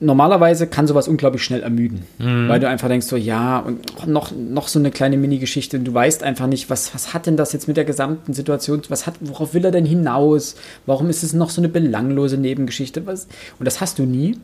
[0.00, 4.32] normalerweise kann sowas unglaublich schnell ermüden, weil du einfach denkst so, ja, und oh, noch,
[4.32, 5.78] noch so eine kleine Mini-Geschichte.
[5.78, 8.82] Und du weißt einfach nicht, was, was hat denn das jetzt mit der gesamten Situation,
[8.88, 13.06] was hat, worauf will er denn hinaus, warum ist es noch so eine belanglose Nebengeschichte,
[13.06, 13.28] was,
[13.58, 14.38] und das hast du nie,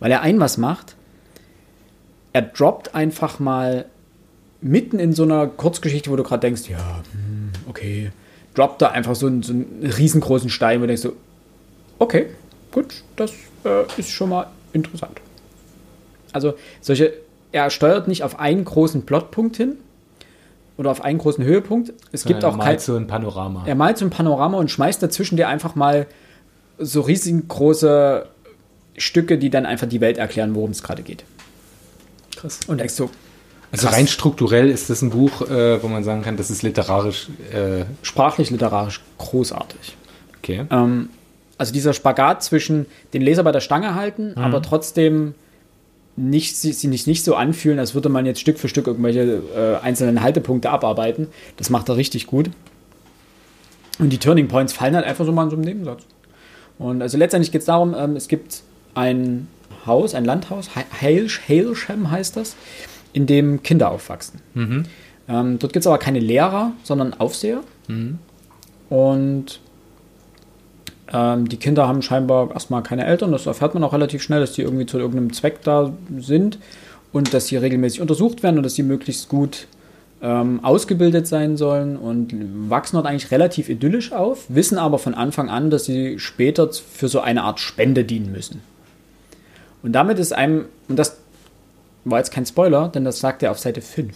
[0.00, 0.96] weil er ein was macht,
[2.32, 3.86] er droppt einfach mal
[4.60, 8.12] mitten in so einer Kurzgeschichte, wo du gerade denkst, ja, hm, okay,
[8.54, 11.14] droppt da einfach so einen, so einen riesengroßen Stein, wo du denkst so,
[11.98, 12.26] okay,
[12.70, 13.32] gut, das
[13.64, 15.20] äh, ist schon mal interessant.
[16.32, 17.12] Also solche,
[17.52, 19.76] er steuert nicht auf einen großen Plotpunkt hin
[20.76, 21.92] oder auf einen großen Höhepunkt.
[22.12, 23.64] Es gibt auch kein, so ein Panorama.
[23.66, 26.06] er malt so ein Panorama und schmeißt dazwischen dir einfach mal
[26.78, 28.26] so riesengroße
[28.96, 31.24] Stücke, die dann einfach die Welt erklären, worum es gerade geht.
[32.36, 32.60] Krass.
[32.66, 33.10] Und denkst so,
[33.72, 37.28] Also rein strukturell ist das ein Buch, äh, wo man sagen kann, das ist literarisch
[37.52, 39.96] äh, sprachlich, literarisch großartig.
[40.38, 40.64] okay.
[40.70, 41.10] Ähm,
[41.60, 45.34] also dieser Spagat zwischen den Leser bei der Stange halten, aber trotzdem
[46.16, 49.84] nicht, sich nicht, nicht so anfühlen, als würde man jetzt Stück für Stück irgendwelche äh,
[49.84, 51.28] einzelnen Haltepunkte abarbeiten.
[51.58, 52.48] Das macht er richtig gut.
[53.98, 56.04] Und die Turning Points fallen halt einfach so mal in so einem Nebensatz.
[56.78, 58.62] Und also letztendlich geht es darum, ähm, es gibt
[58.94, 59.46] ein
[59.84, 62.56] Haus, ein Landhaus, Hailsham heißt das,
[63.12, 64.40] in dem Kinder aufwachsen.
[64.54, 64.84] Mhm.
[65.28, 67.60] Ähm, dort gibt es aber keine Lehrer, sondern Aufseher.
[67.86, 68.18] Mhm.
[68.88, 69.60] Und
[71.12, 73.32] ähm, die Kinder haben scheinbar erstmal keine Eltern.
[73.32, 76.58] Das erfährt man auch relativ schnell, dass die irgendwie zu irgendeinem Zweck da sind
[77.12, 79.66] und dass sie regelmäßig untersucht werden und dass sie möglichst gut
[80.22, 82.34] ähm, ausgebildet sein sollen und
[82.68, 87.08] wachsen dort eigentlich relativ idyllisch auf, wissen aber von Anfang an, dass sie später für
[87.08, 88.62] so eine Art Spende dienen müssen.
[89.82, 91.16] Und damit ist einem, und das
[92.04, 94.14] war jetzt kein Spoiler, denn das sagt er auf Seite 5.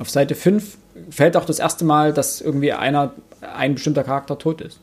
[0.00, 0.76] Auf Seite 5
[1.10, 4.80] fällt auch das erste Mal, dass irgendwie einer, ein bestimmter Charakter tot ist.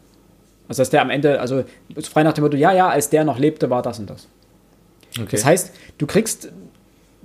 [0.72, 1.66] Also dass der am Ende, also
[2.02, 4.30] frei nach dem Motto, ja, ja, als der noch lebte, war das und das.
[5.20, 5.28] Okay.
[5.32, 6.50] Das heißt, du kriegst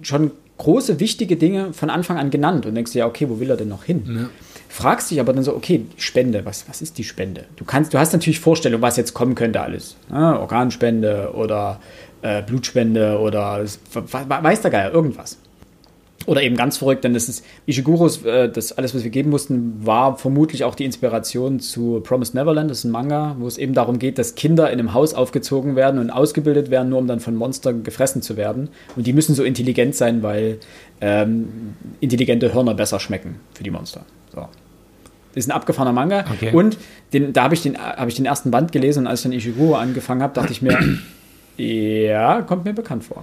[0.03, 3.49] schon große, wichtige Dinge von Anfang an genannt und denkst dir, ja, okay, wo will
[3.49, 4.03] er denn noch hin?
[4.09, 4.29] Ja.
[4.69, 7.45] Fragst dich aber dann so, okay, Spende, was, was ist die Spende?
[7.55, 9.95] Du kannst, du hast natürlich Vorstellungen, was jetzt kommen könnte alles.
[10.11, 10.41] Ne?
[10.41, 11.79] Organspende oder
[12.23, 15.39] äh, Blutspende oder weiß der Geier, irgendwas.
[16.27, 19.87] Oder eben ganz verrückt, denn das ist Ishiguros, äh, das alles, was wir geben mussten,
[19.87, 22.69] war vermutlich auch die Inspiration zu Promised Neverland.
[22.71, 25.77] Das ist ein Manga, wo es eben darum geht, dass Kinder in einem Haus aufgezogen
[25.77, 28.69] werden und ausgebildet werden, nur um dann von Monstern gefressen zu werden.
[28.97, 30.59] Und die müssen so intelligent sein, weil
[31.01, 34.05] ähm, intelligente Hörner besser schmecken für die Monster.
[34.35, 34.41] So.
[34.41, 36.25] Das ist ein abgefahrener Manga.
[36.33, 36.51] Okay.
[36.53, 36.79] Und
[37.12, 39.33] den, da habe ich, den, hab ich den ersten Band gelesen und als ich dann
[39.33, 40.79] Ishiguro angefangen habe, dachte ich mir,
[41.57, 43.23] ja, kommt mir bekannt vor.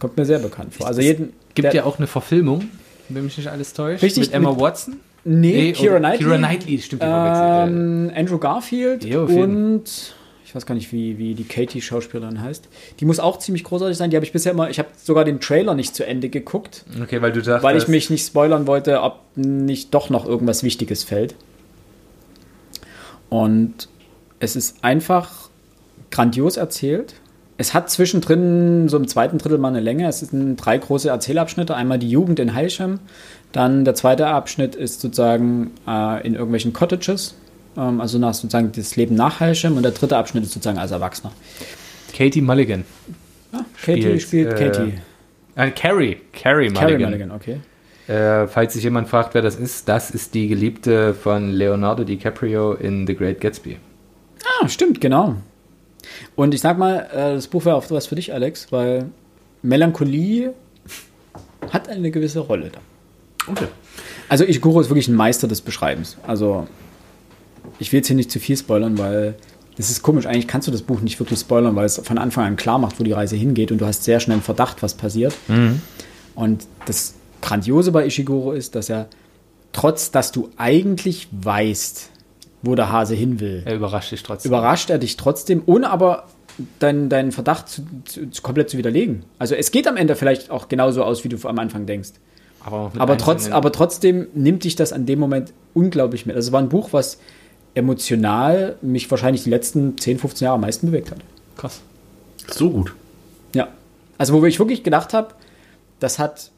[0.00, 0.86] Kommt mir sehr bekannt vor.
[0.86, 2.68] Also jeden, gibt ja auch eine Verfilmung,
[3.08, 4.02] wenn mich nicht alles täuscht.
[4.02, 4.96] Richtig, mit Emma Watson.
[5.24, 6.24] Nee, nee Kira Knightley.
[6.24, 7.02] Kira Knightley, stimmt.
[7.04, 12.68] Ähm, Andrew Garfield jo, und ich weiß gar nicht, wie, wie die Katie-Schauspielerin heißt.
[13.00, 14.10] Die muss auch ziemlich großartig sein.
[14.10, 16.84] Die habe ich bisher immer, ich habe sogar den Trailer nicht zu Ende geguckt.
[17.02, 17.64] Okay, weil du dachtest.
[17.64, 21.34] Weil ich mich nicht spoilern wollte, ob nicht doch noch irgendwas Wichtiges fällt.
[23.28, 23.88] Und
[24.38, 25.50] es ist einfach
[26.12, 27.14] grandios erzählt
[27.58, 30.06] es hat zwischendrin so im zweiten Drittel mal eine Länge.
[30.08, 31.74] Es sind drei große Erzählabschnitte.
[31.74, 33.00] Einmal die Jugend in Heilsham,
[33.52, 37.34] dann der zweite Abschnitt ist sozusagen äh, in irgendwelchen Cottages,
[37.76, 40.90] ähm, also nach sozusagen das Leben nach Heilsham und der dritte Abschnitt ist sozusagen als
[40.90, 41.32] Erwachsener.
[42.14, 42.84] Katie Mulligan.
[43.52, 44.92] Ah, Katie spielt, spielt äh, Katie.
[45.54, 46.18] Äh, Carrie.
[46.32, 46.74] Carrie Mulligan.
[46.74, 47.60] Carrie Mulligan, okay.
[48.08, 52.74] Äh, falls sich jemand fragt, wer das ist, das ist die Geliebte von Leonardo DiCaprio
[52.74, 53.78] in The Great Gatsby.
[54.60, 55.36] Ah, stimmt, genau.
[56.34, 59.06] Und ich sag mal, äh, das Buch wäre auch was für dich, Alex, weil
[59.62, 60.54] Melancholie
[61.70, 62.80] hat eine gewisse Rolle da.
[63.50, 63.68] Okay.
[64.28, 66.16] Also Ishiguro ist wirklich ein Meister des Beschreibens.
[66.26, 66.66] Also
[67.78, 69.34] ich will jetzt hier nicht zu viel spoilern, weil
[69.76, 70.26] das ist komisch.
[70.26, 72.98] Eigentlich kannst du das Buch nicht wirklich spoilern, weil es von Anfang an klar macht,
[72.98, 75.34] wo die Reise hingeht und du hast sehr schnell einen Verdacht, was passiert.
[75.48, 75.80] Mhm.
[76.34, 79.08] Und das Grandiose bei Ishiguro ist, dass er
[79.72, 82.10] trotz, dass du eigentlich weißt,
[82.62, 83.62] wo der Hase hin will.
[83.64, 84.50] Er überrascht dich trotzdem.
[84.50, 86.24] Überrascht er dich trotzdem, ohne aber
[86.78, 89.24] deinen, deinen Verdacht zu, zu, zu komplett zu widerlegen.
[89.38, 92.10] Also es geht am Ende vielleicht auch genauso aus, wie du am Anfang denkst.
[92.64, 96.34] Aber, aber, trotz, aber trotzdem nimmt dich das an dem Moment unglaublich mit.
[96.34, 97.18] Also es war ein Buch, was
[97.74, 101.18] emotional mich wahrscheinlich die letzten 10, 15 Jahre am meisten bewegt hat.
[101.56, 101.80] Krass.
[102.50, 102.94] So gut.
[103.54, 103.68] Ja.
[104.18, 105.34] Also wo ich wirklich gedacht habe,
[106.00, 106.50] das hat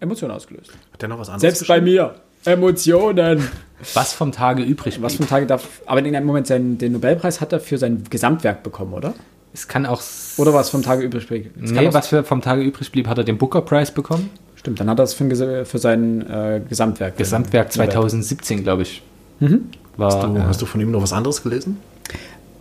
[0.00, 0.70] Emotionen ausgelöst.
[0.92, 1.40] Hat der noch was anderes?
[1.40, 2.14] Selbst bei mir.
[2.44, 3.48] Emotionen.
[3.94, 5.04] Was vom Tage übrig blieb.
[5.04, 5.82] Was vom Tage darf.
[5.86, 9.14] Aber in einem Moment seinen, den Nobelpreis hat er für sein Gesamtwerk bekommen, oder?
[9.52, 10.02] Es kann auch.
[10.36, 11.50] Oder was vom Tage übrig blieb?
[11.62, 14.30] Es nee, was für vom Tage übrig blieb, hat er den Booker Prize bekommen.
[14.56, 17.16] Stimmt, dann hat er es für, für sein äh, Gesamtwerk.
[17.16, 19.02] Gesamtwerk 2017, glaube ich.
[19.40, 19.66] Mhm.
[19.96, 21.78] War, hast, du, äh, hast du von ihm noch was anderes gelesen?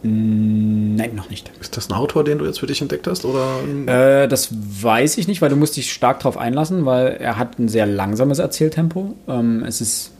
[0.03, 1.51] Nein, noch nicht.
[1.59, 3.25] Ist das ein Autor, den du jetzt für dich entdeckt hast?
[3.25, 3.59] Oder?
[3.87, 7.57] Äh, das weiß ich nicht, weil du musst dich stark darauf einlassen, weil er hat
[7.57, 9.15] ein sehr langsames Erzähltempo.
[9.27, 10.11] Ähm, es ist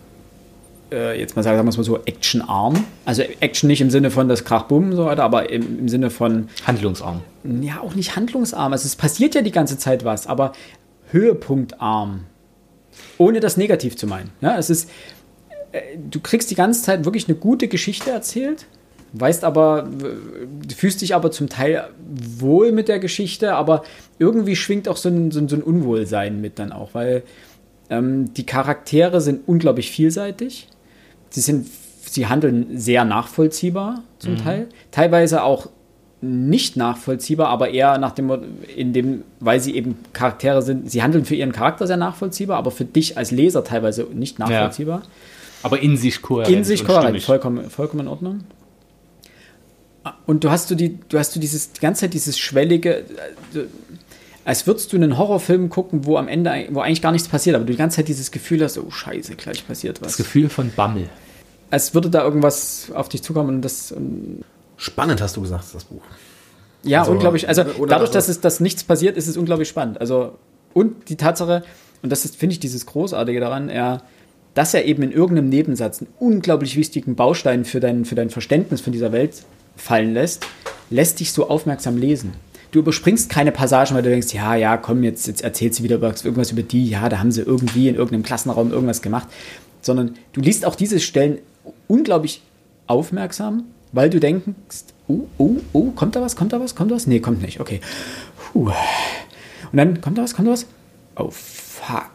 [0.92, 2.86] äh, jetzt mal sagen wir es mal so actionarm.
[3.06, 6.10] Also Action nicht im Sinne von das Krachbumm und so weiter, aber im, im, Sinne
[6.10, 7.22] von handlungsarm.
[7.62, 8.72] Ja, auch nicht handlungsarm.
[8.72, 10.54] Also es passiert ja die ganze Zeit was, aber
[11.12, 12.22] Höhepunktarm.
[13.20, 14.32] Ohne das negativ zu meinen.
[14.42, 14.90] Ja, es ist
[15.72, 18.66] äh, du kriegst die ganze Zeit wirklich eine gute Geschichte erzählt
[19.20, 23.84] weißt aber, du fühlst dich aber zum Teil wohl mit der Geschichte, aber
[24.20, 27.24] irgendwie schwingt auch so ein, so ein, so ein Unwohlsein mit dann auch, weil
[27.90, 30.68] ähm, die Charaktere sind unglaublich vielseitig.
[31.30, 31.68] Sie sind,
[32.02, 34.38] sie handeln sehr nachvollziehbar zum mhm.
[34.38, 35.70] Teil, teilweise auch
[36.20, 38.32] nicht nachvollziehbar, aber eher nach dem,
[38.76, 42.72] in dem, weil sie eben Charaktere sind, sie handeln für ihren Charakter sehr nachvollziehbar, aber
[42.72, 45.02] für dich als Leser teilweise nicht nachvollziehbar.
[45.02, 45.08] Ja.
[45.64, 46.56] Aber in sich kohärent.
[46.56, 48.40] In sich kohärent, vollkommen, vollkommen in Ordnung.
[50.26, 53.04] Und du hast du die, du hast du dieses die ganze Zeit dieses schwellige, äh,
[54.46, 57.66] als würdest du einen Horrorfilm gucken, wo am Ende, wo eigentlich gar nichts passiert, aber
[57.66, 60.10] du die ganze Zeit dieses Gefühl hast, oh Scheiße, gleich passiert was.
[60.10, 61.10] Das Gefühl von Bammel.
[61.70, 63.92] Als würde da irgendwas auf dich zukommen und das.
[63.92, 64.44] Und
[64.78, 66.02] Spannend hast du gesagt, das Buch.
[66.84, 67.48] ja, Also, unglaublich.
[67.50, 70.00] Also dadurch, das- dass es dass nichts passiert, ist es unglaublich spannend.
[70.00, 70.38] Also
[70.74, 71.64] und die Tatsache,
[72.04, 74.04] und das ist, finde ich, dieses Großartige daran, er,
[74.54, 78.80] dass er eben in irgendeinem Nebensatz einen unglaublich wichtigen Baustein für dein, für dein Verständnis
[78.82, 79.44] von dieser Welt
[79.78, 80.46] fallen lässt,
[80.90, 82.34] lässt dich so aufmerksam lesen.
[82.72, 86.02] Du überspringst keine Passagen, weil du denkst, ja, ja, komm, jetzt, jetzt erzählt sie wieder
[86.02, 89.28] irgendwas über die, ja, da haben sie irgendwie in irgendeinem Klassenraum irgendwas gemacht,
[89.82, 91.40] sondern du liest auch diese Stellen
[91.88, 92.42] unglaublich
[92.88, 93.64] aufmerksam,
[93.94, 94.46] weil du denkst,
[95.08, 97.08] oh, oh, oh, kommt da was, kommt da was, kommt da was?
[97.08, 97.80] Nee, kommt nicht, okay.
[98.52, 98.72] Puh.
[99.72, 100.66] Und dann kommt da was, kommt da was?
[101.16, 102.12] Oh, fuck.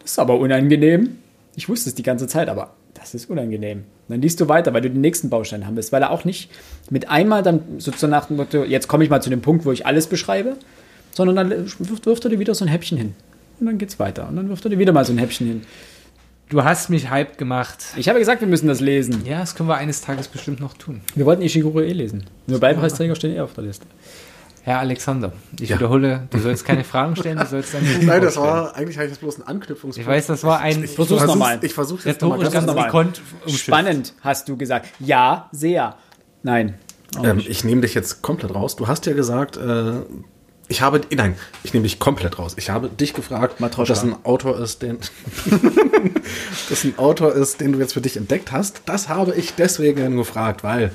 [0.00, 1.18] Das ist aber unangenehm.
[1.54, 3.84] Ich wusste es die ganze Zeit, aber das ist unangenehm.
[4.10, 6.50] Dann liest du weiter, weil du den nächsten Baustein haben willst, weil er auch nicht
[6.90, 9.72] mit einmal dann sozusagen nach dem Motto, jetzt komme ich mal zu dem Punkt, wo
[9.72, 10.56] ich alles beschreibe,
[11.12, 13.14] sondern dann wirft, er dir wieder so ein Häppchen hin.
[13.58, 14.28] Und dann geht's weiter.
[14.28, 15.62] Und dann wirft er dir wieder mal so ein Häppchen hin.
[16.48, 17.84] Du hast mich hyped gemacht.
[17.96, 19.22] Ich habe gesagt, wir müssen das lesen.
[19.24, 21.00] Ja, das können wir eines Tages bestimmt noch tun.
[21.14, 22.24] Wir wollten Ishiguro eh lesen.
[22.48, 23.86] Nur Beipreisträger stehen eh auf der Liste.
[24.62, 25.76] Herr Alexander, ich Ja.
[25.76, 28.46] wiederhole, du sollst keine Fragen stellen, du sollst dein Buch Nein, das vorstellen.
[28.64, 29.98] war, eigentlich hatte ich das bloß ein Anknüpfungspunkt.
[29.98, 31.58] Ich weiß, das war ein Ich Versuch's noch mal.
[31.62, 33.12] Ich versuche jetzt nochmal ganz normal.
[33.48, 34.88] Spannend, hast du gesagt.
[34.98, 35.96] Ja, sehr.
[36.42, 36.74] Nein.
[37.22, 38.76] Ähm, ich nehme dich jetzt komplett raus.
[38.76, 39.92] Du hast ja gesagt, äh,
[40.68, 42.54] ich habe, nein, ich nehme dich komplett raus.
[42.56, 43.92] Ich habe dich gefragt, Matroschka.
[43.94, 44.98] das ein Autor ist, den,
[46.68, 48.82] das ein Autor ist, den du jetzt für dich entdeckt hast.
[48.86, 50.92] Das habe ich deswegen gefragt, weil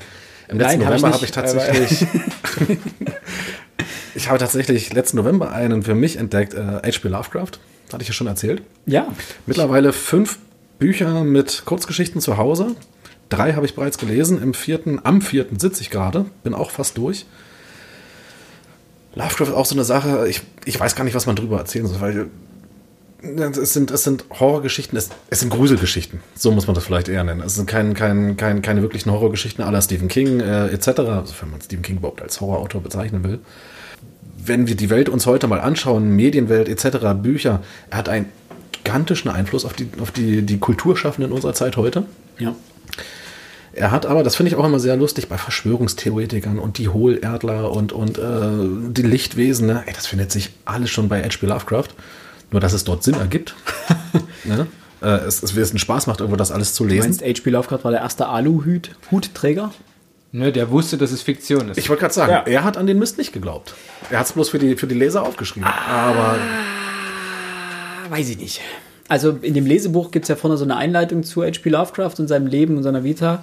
[0.48, 2.06] im letzten Nein, hab ich November habe ich tatsächlich,
[4.14, 7.08] ich habe tatsächlich letzten November einen für mich entdeckt, äh, H.P.
[7.08, 7.58] Lovecraft.
[7.92, 8.62] Hatte ich ja schon erzählt.
[8.86, 9.06] Ja.
[9.46, 10.38] Mittlerweile fünf
[10.78, 12.74] Bücher mit Kurzgeschichten zu Hause.
[13.28, 14.42] Drei habe ich bereits gelesen.
[14.42, 16.26] Im vierten, am vierten sitze ich gerade.
[16.42, 17.26] Bin auch fast durch.
[19.14, 21.86] Lovecraft ist auch so eine Sache, ich, ich weiß gar nicht, was man drüber erzählen
[21.86, 22.26] soll, weil äh,
[23.38, 26.20] es sind, es sind Horrorgeschichten, es, es sind Gruselgeschichten.
[26.34, 27.42] So muss man das vielleicht eher nennen.
[27.42, 31.50] Es sind kein, kein, kein, keine wirklichen Horrorgeschichten aller Stephen King äh, etc., also wenn
[31.50, 33.40] man Stephen King überhaupt als Horrorautor bezeichnen will.
[34.38, 38.26] Wenn wir die Welt uns heute mal anschauen, Medienwelt etc., Bücher, er hat einen
[38.84, 42.04] gigantischen Einfluss auf die, auf die, die Kulturschaffenden unserer Zeit heute.
[42.38, 42.54] Ja.
[43.72, 47.70] Er hat aber, das finde ich auch immer sehr lustig, bei Verschwörungstheoretikern und die Hohlerdler
[47.70, 49.82] und, und äh, die Lichtwesen, ne?
[49.86, 51.46] Ey, das findet sich alles schon bei H.P.
[51.46, 51.88] Lovecraft.
[52.50, 53.54] Nur, dass es dort Sinn ergibt.
[54.44, 54.66] ne?
[55.02, 57.06] äh, es, es, es einen Spaß macht, irgendwo das alles zu Du lesen.
[57.10, 57.50] meinst, H.P.
[57.50, 59.72] Lovecraft war der erste Aluhutträger?
[60.32, 61.78] Ne, der wusste, dass es Fiktion ist.
[61.78, 62.42] Ich wollte gerade sagen, Ja.
[62.46, 63.74] er hat an den Mist nicht geglaubt.
[64.10, 65.66] Er hat es bloß für die, für die Leser aufgeschrieben.
[65.68, 68.60] Aber Ah, weiß ich nicht.
[69.08, 71.68] Also in dem Lesebuch gibt es ja vorne so eine Einleitung zu H.P.
[71.70, 73.42] Lovecraft und seinem Leben und seiner Vita.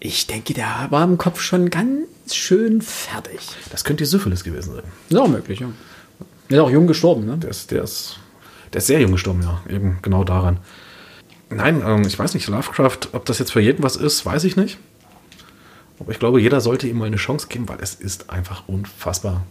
[0.00, 3.38] Ich denke, der war im Kopf schon ganz schön fertig.
[3.70, 4.84] das könnte die Syphilis gewesen sein.
[5.08, 5.68] Ist auch möglich, ja.
[6.48, 7.38] Ist auch jung gestorben, ne?
[7.38, 8.18] Der ist, der ist,
[8.72, 9.62] der ist sehr jung gestorben, ja.
[9.68, 10.58] Eben genau daran.
[11.50, 14.56] Nein, ähm, ich weiß nicht, Lovecraft, ob das jetzt für jeden was ist, weiß ich
[14.56, 14.78] nicht.
[15.98, 19.44] Aber ich glaube, jeder sollte ihm mal eine Chance geben, weil es ist einfach unfassbar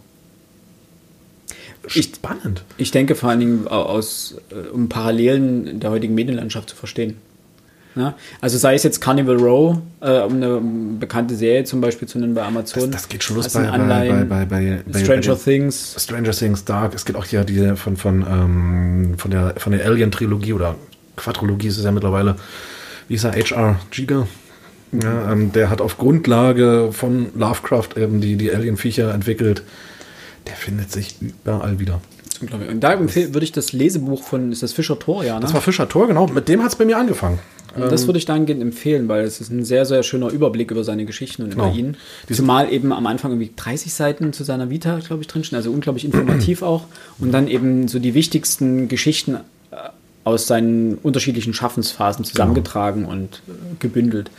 [1.86, 2.64] Ich- spannend.
[2.76, 7.16] Ich denke vor allen Dingen aus, äh, um Parallelen in der heutigen Medienlandschaft zu verstehen.
[7.94, 8.14] Ja?
[8.40, 10.60] Also sei es jetzt Carnival Row, äh, um eine
[10.98, 12.90] bekannte Serie zum Beispiel zu nennen bei Amazon.
[12.90, 15.38] Das, das geht schon los Das bei, sind bei, bei, Anleihen, bei, bei, bei Stranger
[15.38, 15.96] Things.
[15.98, 16.94] Stranger Things, Dark.
[16.94, 20.76] Es gibt auch hier die von, von, ähm, von der, von der Alien-Trilogie oder
[21.16, 22.36] Quadrologie ist es ja mittlerweile.
[23.08, 23.32] Wie ist er?
[23.32, 23.78] H.R.
[23.90, 24.26] Giger.
[24.92, 29.62] Ja, ähm, der hat auf Grundlage von Lovecraft eben die, die Alien-Viecher entwickelt.
[30.46, 32.00] Der findet sich überall wieder.
[32.50, 32.70] Das ist unglaublich.
[32.70, 35.40] Und da würde ich das Lesebuch von, ist das Fischer Tor, ja, ne?
[35.40, 36.26] Das war Fischer Tor, genau.
[36.26, 37.38] Mit dem hat es bei mir angefangen.
[37.74, 40.84] Und das würde ich dahingehend empfehlen, weil es ist ein sehr, sehr schöner Überblick über
[40.84, 41.74] seine Geschichten und über Genau.
[41.74, 41.96] ihn.
[42.30, 46.04] Zumal eben am Anfang irgendwie 30 Seiten zu seiner Vita, glaube ich, drinstehen, also unglaublich
[46.04, 46.84] informativ auch.
[47.18, 49.36] Und dann eben so die wichtigsten Geschichten
[49.70, 49.76] äh,
[50.24, 54.30] aus seinen unterschiedlichen Schaffensphasen zusammengetragen und äh, gebündelt.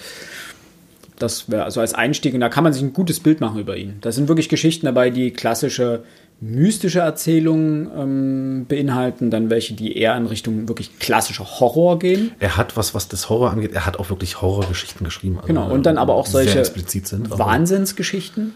[1.23, 3.77] Das wäre also als Einstieg, und da kann man sich ein gutes Bild machen über
[3.77, 3.95] ihn.
[4.01, 6.03] Da sind wirklich Geschichten dabei, die klassische
[6.41, 12.31] mystische Erzählungen ähm, beinhalten, dann welche, die eher in Richtung wirklich klassischer Horror gehen.
[12.39, 15.37] Er hat was, was das Horror angeht, er hat auch wirklich Horrorgeschichten geschrieben.
[15.37, 17.29] Also, Genau, und dann aber auch sehr solche explizit sind.
[17.29, 18.51] Wahnsinnsgeschichten,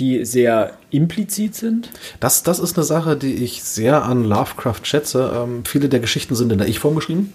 [0.00, 1.90] die sehr implizit sind.
[2.18, 5.30] Das, das ist eine Sache, die ich sehr an Lovecraft schätze.
[5.32, 7.32] Ähm, viele der Geschichten sind in der Ich-Form geschrieben.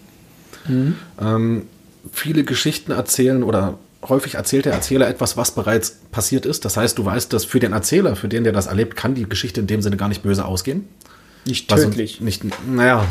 [1.21, 1.61] Ähm,
[2.11, 3.77] viele Geschichten erzählen oder
[4.09, 6.65] häufig erzählt der Erzähler etwas, was bereits passiert ist.
[6.65, 9.27] Das heißt, du weißt, dass für den Erzähler, für den, der das erlebt, kann die
[9.27, 10.87] Geschichte in dem Sinne gar nicht böse ausgehen.
[11.45, 12.21] Nicht Was tödlich.
[12.21, 13.05] uns Nicht, naja.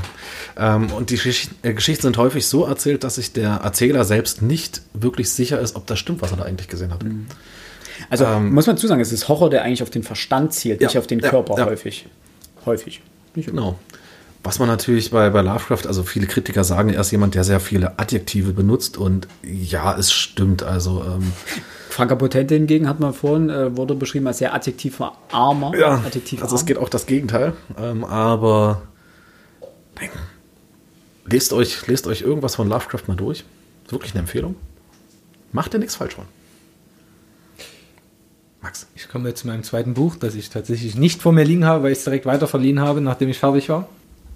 [0.56, 4.40] Ähm, und die Geschicht- äh, Geschichten sind häufig so erzählt, dass sich der Erzähler selbst
[4.40, 7.04] nicht wirklich sicher ist, ob das stimmt, was er da eigentlich gesehen hat.
[8.08, 10.98] Also muss man zusagen, es ist Horror, der eigentlich auf den Verstand zielt, Ja, nicht
[10.98, 11.66] auf den ja, Körper ja.
[11.66, 12.06] häufig.
[12.64, 13.02] Häufig.
[13.34, 13.60] Nicht immer.
[13.60, 13.78] Genau.
[14.44, 17.60] Was man natürlich bei, bei Lovecraft, also viele Kritiker sagen, er ist jemand, der sehr
[17.60, 20.64] viele Adjektive benutzt und ja, es stimmt.
[20.64, 21.32] Also ähm,
[21.88, 25.76] Franka Potente hingegen hat man vorhin, äh, wurde beschrieben als sehr adjektivarmer.
[25.78, 27.52] ja, Adjektiv also es geht auch das Gegenteil.
[27.78, 28.82] Ähm, aber
[30.00, 30.10] nein.
[31.26, 33.44] lest euch, lest euch irgendwas von Lovecraft mal durch.
[33.84, 34.56] Ist wirklich eine Empfehlung.
[35.52, 36.24] Macht ihr nichts falsch von.
[38.60, 38.86] Max.
[38.94, 41.84] Ich komme jetzt zu meinem zweiten Buch, das ich tatsächlich nicht vor mir liegen habe,
[41.84, 43.88] weil ich es direkt weiter verliehen habe, nachdem ich fertig war.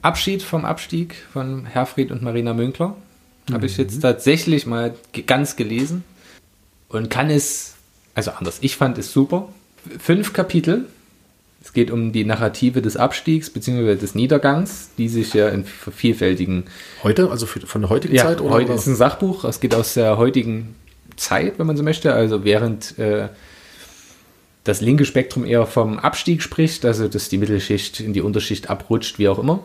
[0.07, 2.97] Abschied vom Abstieg von Herfried und Marina Münkler.
[3.53, 4.95] Habe ich jetzt tatsächlich mal
[5.27, 6.05] ganz gelesen
[6.89, 7.75] und kann es,
[8.15, 9.49] also anders, ich fand es super.
[9.99, 10.87] Fünf Kapitel.
[11.61, 13.97] Es geht um die Narrative des Abstiegs bzw.
[13.97, 16.67] des Niedergangs, die sich ja in vielfältigen
[17.03, 18.41] Heute, also von der heutigen ja, Zeit?
[18.41, 19.43] heute ist ein Sachbuch.
[19.43, 20.77] Es geht aus der heutigen
[21.17, 22.13] Zeit, wenn man so möchte.
[22.13, 23.29] Also während äh,
[24.63, 29.19] das linke Spektrum eher vom Abstieg spricht, also dass die Mittelschicht in die Unterschicht abrutscht,
[29.19, 29.65] wie auch immer,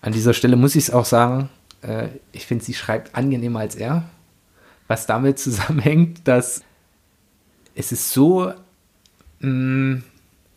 [0.00, 1.48] An dieser Stelle muss ich es auch sagen,
[1.82, 4.04] äh, ich finde, sie schreibt angenehmer als er,
[4.88, 6.62] was damit zusammenhängt, dass
[7.76, 8.52] es ist so
[9.40, 10.02] mh,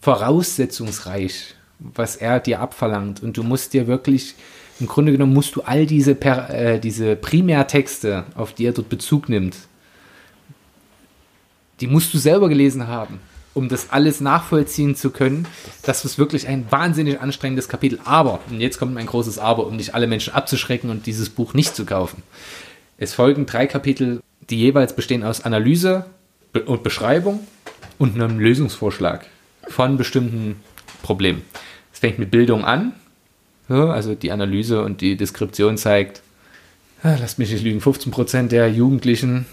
[0.02, 3.22] voraussetzungsreich, was er dir abverlangt.
[3.22, 4.36] Und du musst dir wirklich,
[4.80, 8.90] im Grunde genommen musst du all diese, per, äh, diese Primärtexte, auf die er dort
[8.90, 9.56] Bezug nimmt,
[11.80, 13.20] die musst du selber gelesen haben,
[13.54, 15.48] um das alles nachvollziehen zu können.
[15.84, 18.00] Das ist wirklich ein wahnsinnig anstrengendes Kapitel.
[18.06, 21.54] Aber, und jetzt kommt ein großes Aber, um nicht alle Menschen abzuschrecken und dieses Buch
[21.54, 22.24] nicht zu kaufen.
[22.98, 26.06] Es folgen drei Kapitel, die jeweils bestehen aus Analyse
[26.66, 27.40] und Beschreibung
[27.98, 29.26] und einem Lösungsvorschlag
[29.68, 30.60] von bestimmten
[31.02, 31.44] Problemen.
[31.94, 32.94] Es fängt mit Bildung an,
[33.76, 36.22] also die Analyse und die Deskription zeigt,
[37.04, 39.46] ah, lasst mich nicht lügen, 15% der Jugendlichen,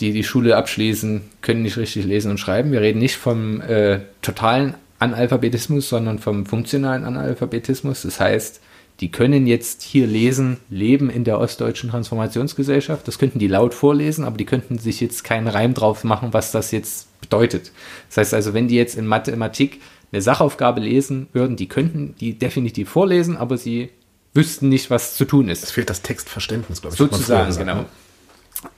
[0.00, 2.72] die die Schule abschließen, können nicht richtig lesen und schreiben.
[2.72, 8.02] Wir reden nicht vom äh, totalen Analphabetismus, sondern vom funktionalen Analphabetismus.
[8.02, 8.60] Das heißt,
[9.00, 13.06] die können jetzt hier lesen, leben in der ostdeutschen Transformationsgesellschaft.
[13.08, 16.52] Das könnten die laut vorlesen, aber die könnten sich jetzt keinen Reim drauf machen, was
[16.52, 17.72] das jetzt bedeutet.
[18.08, 19.80] Das heißt also, wenn die jetzt in Mathematik
[20.12, 23.90] eine Sachaufgabe lesen würden, die könnten die definitiv vorlesen, aber sie
[24.34, 25.62] wüssten nicht, was zu tun ist.
[25.62, 26.98] Es fehlt das Textverständnis, glaube ich.
[26.98, 27.80] Sozusagen, gesagt, genau.
[27.80, 27.86] ne?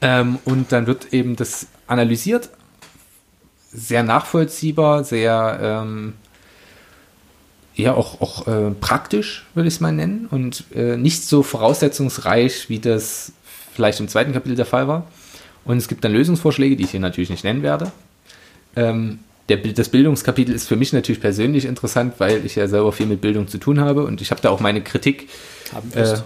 [0.00, 2.50] Ähm, und dann wird eben das analysiert,
[3.72, 6.14] sehr nachvollziehbar, sehr ähm,
[7.74, 12.68] ja auch, auch äh, praktisch, würde ich es mal nennen, und äh, nicht so voraussetzungsreich,
[12.68, 13.32] wie das
[13.74, 15.06] vielleicht im zweiten Kapitel der Fall war.
[15.64, 17.90] Und es gibt dann Lösungsvorschläge, die ich hier natürlich nicht nennen werde.
[18.76, 23.06] Ähm, der, das Bildungskapitel ist für mich natürlich persönlich interessant, weil ich ja selber viel
[23.06, 25.28] mit Bildung zu tun habe und ich habe da auch meine Kritik
[25.94, 26.16] äh,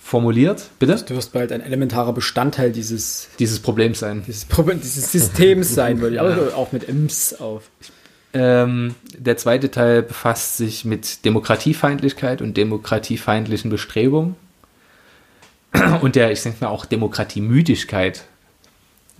[0.00, 0.70] formuliert.
[0.78, 0.96] Bitte?
[1.06, 4.22] Du wirst bald ein elementarer Bestandteil dieses, Dieses Problems sein.
[4.26, 6.20] dieses, Problem- dieses Systems sein, würde ich.
[6.20, 7.64] Aber auch mit Ims auf.
[8.32, 14.36] Ähm, der zweite Teil befasst sich mit Demokratiefeindlichkeit und demokratiefeindlichen Bestrebungen.
[16.00, 18.24] Und der, ich denke mal, auch Demokratiemüdigkeit,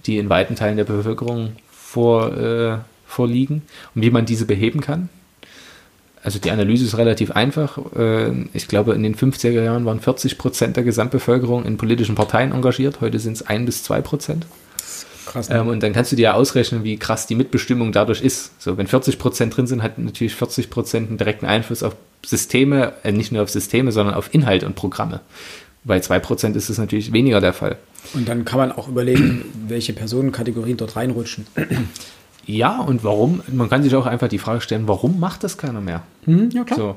[0.07, 3.63] die in weiten Teilen der Bevölkerung vor, äh, vorliegen
[3.95, 5.09] und wie man diese beheben kann.
[6.23, 7.79] also die Analyse ist relativ einfach.
[7.97, 12.53] Äh, ich glaube, in den 50er Jahren waren 40 Prozent der Gesamtbevölkerung in politischen Parteien
[12.53, 13.01] engagiert.
[13.01, 14.47] Heute sind es ein bis zwei Prozent.
[15.27, 15.49] Krass.
[15.49, 15.57] Ne?
[15.57, 18.51] Ähm, und dann kannst du dir ja ausrechnen, wie krass die Mitbestimmung dadurch ist.
[18.61, 21.95] So, wenn 40 Prozent drin sind, hat natürlich 40 Prozent einen direkten Einfluss auf
[22.25, 25.21] Systeme, äh, nicht nur auf Systeme, sondern auf Inhalt und Programme.
[25.85, 27.77] Bei 2 Prozent ist es natürlich weniger der Fall.
[28.15, 31.47] Und dann kann man auch überlegen, welche Personenkategorien dort reinrutschen.
[32.47, 33.43] Ja, und warum?
[33.49, 36.03] Man kann sich auch einfach die Frage stellen, warum macht das keiner mehr?
[36.27, 36.79] Mhm, ja, klar.
[36.79, 36.97] So.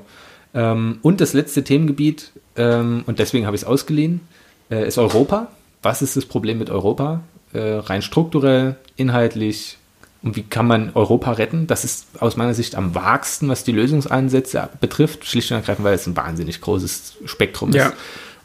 [0.53, 4.21] Ähm, und das letzte Themengebiet, ähm, und deswegen habe ich es ausgeliehen,
[4.69, 5.47] äh, ist Europa.
[5.81, 7.21] Was ist das Problem mit Europa?
[7.53, 9.77] Äh, rein strukturell, inhaltlich.
[10.21, 11.65] Und wie kann man Europa retten?
[11.65, 15.25] Das ist aus meiner Sicht am vagsten, was die Lösungsansätze betrifft.
[15.25, 17.75] Schlicht und ergreifend, weil es ein wahnsinnig großes Spektrum ist.
[17.75, 17.93] Ja.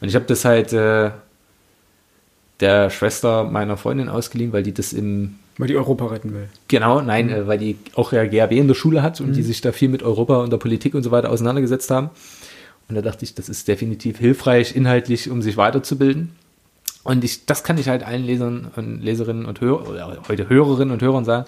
[0.01, 1.11] Und ich habe das halt äh,
[2.61, 6.49] der Schwester meiner Freundin ausgeliehen, weil die das im weil die Europa retten will.
[6.69, 7.47] Genau, nein, mhm.
[7.47, 9.33] weil die auch ja GRB in der Schule hat und mhm.
[9.35, 12.11] die sich da viel mit Europa und der Politik und so weiter auseinandergesetzt haben.
[12.89, 16.33] Und da dachte ich, das ist definitiv hilfreich, inhaltlich, um sich weiterzubilden.
[17.03, 21.03] Und ich, das kann ich halt allen Lesern und Leserinnen und Hörer, heute Hörerinnen und
[21.03, 21.47] Hörern sagen.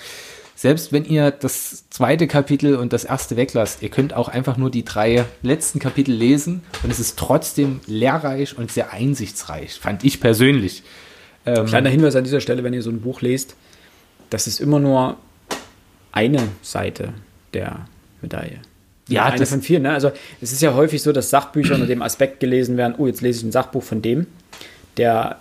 [0.54, 4.70] Selbst wenn ihr das zweite Kapitel und das erste weglasst, ihr könnt auch einfach nur
[4.70, 10.18] die drei letzten Kapitel lesen und es ist trotzdem lehrreich und sehr einsichtsreich, fand ich
[10.18, 10.82] persönlich.
[11.44, 13.54] Ähm, Kleiner Hinweis an dieser Stelle, wenn ihr so ein Buch lest,
[14.30, 15.16] das ist immer nur
[16.12, 17.12] eine Seite
[17.54, 17.86] der
[18.22, 18.60] Medaille.
[19.08, 19.82] Ja, eine von vielen.
[19.82, 19.92] Ne?
[19.92, 20.10] Also
[20.40, 23.40] es ist ja häufig so, dass Sachbücher unter dem Aspekt gelesen werden, oh, jetzt lese
[23.40, 24.26] ich ein Sachbuch von dem,
[24.96, 25.36] der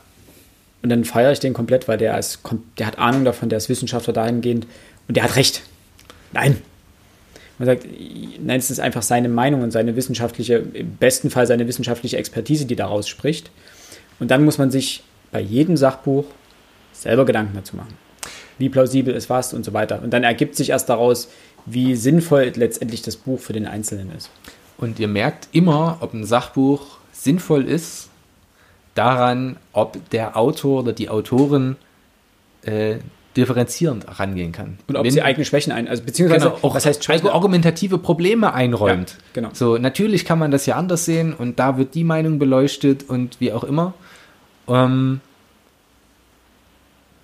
[0.84, 2.42] und dann feiere ich den komplett, weil der ist,
[2.78, 4.68] der hat Ahnung davon, der ist Wissenschaftler dahingehend
[5.08, 5.64] und der hat recht.
[6.32, 6.62] Nein.
[7.58, 7.88] Man sagt,
[8.40, 12.66] nein, es ist einfach seine Meinung und seine wissenschaftliche, im besten Fall seine wissenschaftliche Expertise,
[12.66, 13.50] die daraus spricht.
[14.20, 16.26] Und dann muss man sich bei jedem Sachbuch
[16.94, 18.05] selber Gedanken dazu machen
[18.58, 20.02] wie plausibel ist was und so weiter.
[20.02, 21.30] Und dann ergibt sich erst daraus,
[21.66, 24.30] wie sinnvoll letztendlich das Buch für den Einzelnen ist.
[24.78, 28.10] Und ihr merkt immer, ob ein Sachbuch sinnvoll ist,
[28.94, 31.76] daran, ob der Autor oder die Autorin
[32.64, 32.98] äh,
[33.36, 34.78] differenzierend rangehen kann.
[34.88, 37.28] Und ob Wenn, sie eigene Schwächen ein, also beziehungsweise genau, auch was heißt Schwächen?
[37.28, 39.12] argumentative Probleme einräumt.
[39.12, 39.50] Ja, genau.
[39.54, 43.40] So natürlich kann man das ja anders sehen und da wird die Meinung beleuchtet und
[43.42, 43.94] wie auch immer.
[44.68, 45.20] Ähm,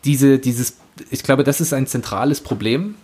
[0.04, 0.78] diese, dieses
[1.10, 2.96] ich glaube, das ist ein zentrales Problem,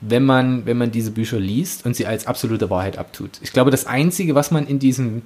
[0.00, 3.38] wenn man, wenn man diese Bücher liest und sie als absolute Wahrheit abtut.
[3.40, 5.22] Ich glaube, das Einzige, was man in diesen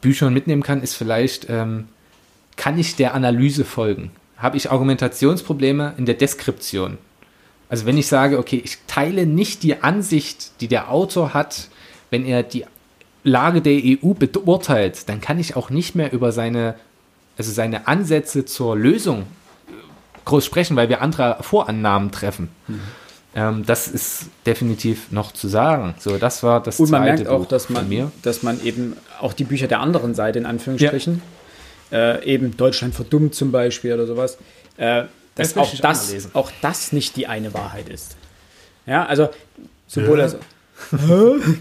[0.00, 1.88] Büchern mitnehmen kann, ist vielleicht, ähm,
[2.56, 4.12] kann ich der Analyse folgen?
[4.36, 6.98] Habe ich Argumentationsprobleme in der Deskription?
[7.68, 11.68] Also wenn ich sage, okay, ich teile nicht die Ansicht, die der Autor hat,
[12.10, 12.64] wenn er die
[13.24, 16.76] Lage der EU beurteilt, dann kann ich auch nicht mehr über seine,
[17.36, 19.26] also seine Ansätze zur Lösung
[20.26, 22.50] groß sprechen, weil wir andere Vorannahmen treffen.
[22.68, 22.80] Mhm.
[23.34, 25.94] Ähm, das ist definitiv noch zu sagen.
[25.98, 28.12] So, das war das Und man merkt auch, Buch dass man, mir.
[28.22, 31.22] dass man eben auch die Bücher der anderen Seite in Anführungsstrichen,
[31.90, 32.14] ja.
[32.14, 34.38] äh, eben Deutschland verdummt zum Beispiel oder sowas,
[34.76, 35.04] äh,
[35.34, 38.16] dass auch das, auch das nicht die eine Wahrheit ist.
[38.86, 39.28] Ja, also
[39.86, 40.24] sowohl ja.
[40.24, 40.36] als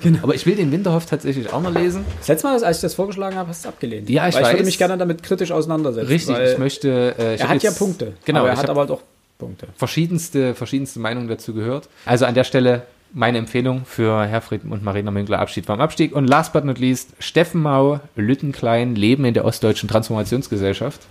[0.02, 0.20] genau.
[0.24, 2.06] Aber ich will den Winterhoff tatsächlich auch noch lesen.
[2.20, 4.10] Das letzte Mal, als ich das vorgeschlagen habe, hast du es abgelehnt.
[4.10, 4.50] Ja, ich Weil weiß.
[4.50, 6.08] Ich würde mich gerne damit kritisch auseinandersetzen.
[6.08, 7.16] Richtig, ich möchte.
[7.18, 8.14] Äh, ich er hat ja Punkte.
[8.26, 8.42] Genau.
[8.42, 9.02] Aber er hat aber halt auch
[9.38, 9.68] Punkte.
[9.78, 11.90] Verschiedenste, verschiedenste Meinungen dazu gehört.
[12.06, 16.14] Also an der Stelle meine Empfehlung für Herfried und Marina Münkler Abschied vom Abstieg.
[16.14, 21.02] Und last but not least, Steffen Mau, Lüttenklein, Leben in der Ostdeutschen Transformationsgesellschaft.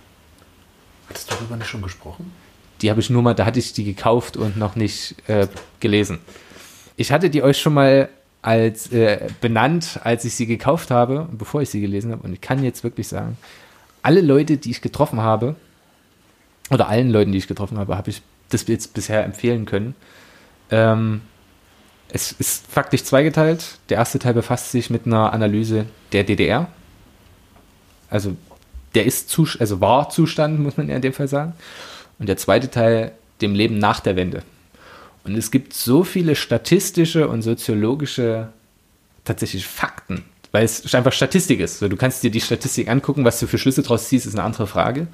[1.09, 2.31] Hattest du darüber nicht schon gesprochen?
[2.81, 5.47] Die habe ich nur mal, da hatte ich die gekauft und noch nicht äh,
[5.79, 6.19] gelesen.
[6.97, 8.09] Ich hatte die euch schon mal
[8.41, 12.23] als äh, benannt, als ich sie gekauft habe, bevor ich sie gelesen habe.
[12.23, 13.37] Und ich kann jetzt wirklich sagen,
[14.03, 15.55] alle Leute, die ich getroffen habe,
[16.69, 19.95] oder allen Leuten, die ich getroffen habe, habe ich das jetzt bisher empfehlen können.
[20.71, 21.21] Ähm,
[22.09, 23.79] es ist faktisch zweigeteilt.
[23.89, 26.67] Der erste Teil befasst sich mit einer Analyse der DDR.
[28.09, 28.35] Also
[28.93, 31.53] der ist Zus also war Zustand, muss man ja in dem Fall sagen.
[32.19, 34.43] Und der zweite Teil dem Leben nach der Wende.
[35.25, 38.49] Und es gibt so viele statistische und soziologische
[39.23, 41.79] tatsächlich Fakten, weil es einfach Statistik ist.
[41.79, 44.43] So, du kannst dir die Statistik angucken, was du für Schlüsse draus ziehst, ist eine
[44.43, 45.07] andere Frage.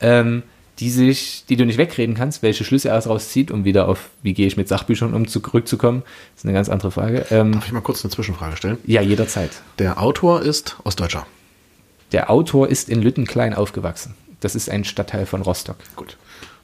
[0.00, 0.42] Ähm,
[0.78, 4.10] die sich, die du nicht wegreden kannst, welche Schlüsse er daraus zieht, um wieder auf,
[4.22, 6.04] wie gehe ich mit Sachbüchern um zurückzukommen,
[6.36, 7.26] ist eine ganz andere Frage.
[7.30, 8.78] Ähm, Darf ich mal kurz eine Zwischenfrage stellen?
[8.86, 9.50] Ja, jederzeit.
[9.80, 11.26] Der Autor ist Ostdeutscher.
[12.12, 14.14] Der Autor ist in Lüttenklein aufgewachsen.
[14.40, 15.76] Das ist ein Stadtteil von Rostock.
[15.96, 16.16] Gut.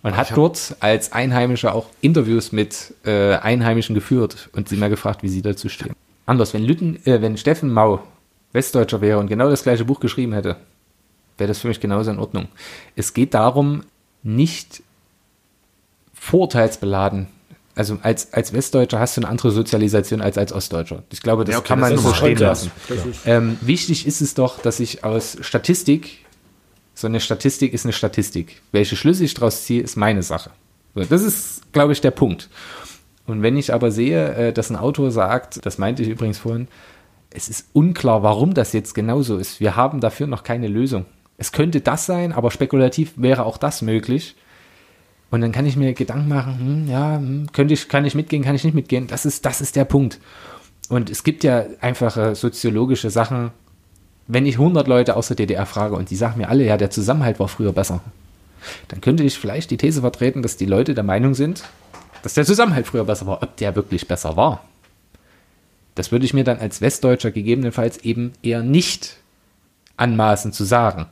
[0.05, 5.23] Man hat dort als Einheimischer auch Interviews mit äh, Einheimischen geführt und sie mal gefragt,
[5.23, 5.95] wie sie dazu stehen.
[6.27, 8.01] Anders, wenn, Lütten, äh, wenn Steffen Mau
[8.53, 10.57] Westdeutscher wäre und genau das gleiche Buch geschrieben hätte,
[11.39, 12.49] wäre das für mich genauso in Ordnung.
[12.95, 13.83] Es geht darum,
[14.23, 14.83] nicht
[16.13, 17.29] vorurteilsbeladen
[17.77, 21.03] also als, als Westdeutscher hast du eine andere Sozialisation als als Ostdeutscher.
[21.11, 22.71] Ich glaube, das Ja, okay, kann das man ist so stehen lassen.
[22.89, 26.24] Das Ähm, wichtig ist es doch, dass ich aus Statistik,
[26.95, 28.63] so eine Statistik ist eine Statistik.
[28.73, 30.51] Welche Schlüsse ich daraus ziehe, ist meine Sache.
[30.95, 32.49] So, das ist, glaube ich, der Punkt.
[33.27, 36.69] Und wenn ich aber sehe, äh, dass ein Autor sagt, das meinte ich übrigens vorhin,
[37.31, 39.59] es ist unklar, warum das jetzt genauso ist.
[39.59, 41.05] Wir haben dafür noch keine Lösung.
[41.37, 44.37] Es könnte das sein, aber spekulativ wäre auch das möglich.
[45.31, 48.45] Und dann kann ich mir Gedanken machen, hm, ja, hm, könnte ich, kann ich mitgehen,
[48.45, 49.09] kann ich nicht mitgehen.
[49.09, 50.21] Das ist, das ist der Punkt.
[50.89, 53.51] Und es gibt ja einfache soziologische Sachen.
[54.27, 56.91] Wenn ich 100 Leute aus der DDR frage und die sagen mir alle, ja, der
[56.91, 58.01] Zusammenhalt war früher besser,
[58.89, 61.65] dann könnte ich vielleicht die These vertreten, dass die Leute der Meinung sind,
[62.23, 63.43] dass der Zusammenhalt früher besser war.
[63.43, 64.65] Ob der wirklich besser war,
[65.95, 69.19] das würde ich mir dann als Westdeutscher gegebenenfalls eben eher nicht
[69.97, 71.07] anmaßen zu sagen.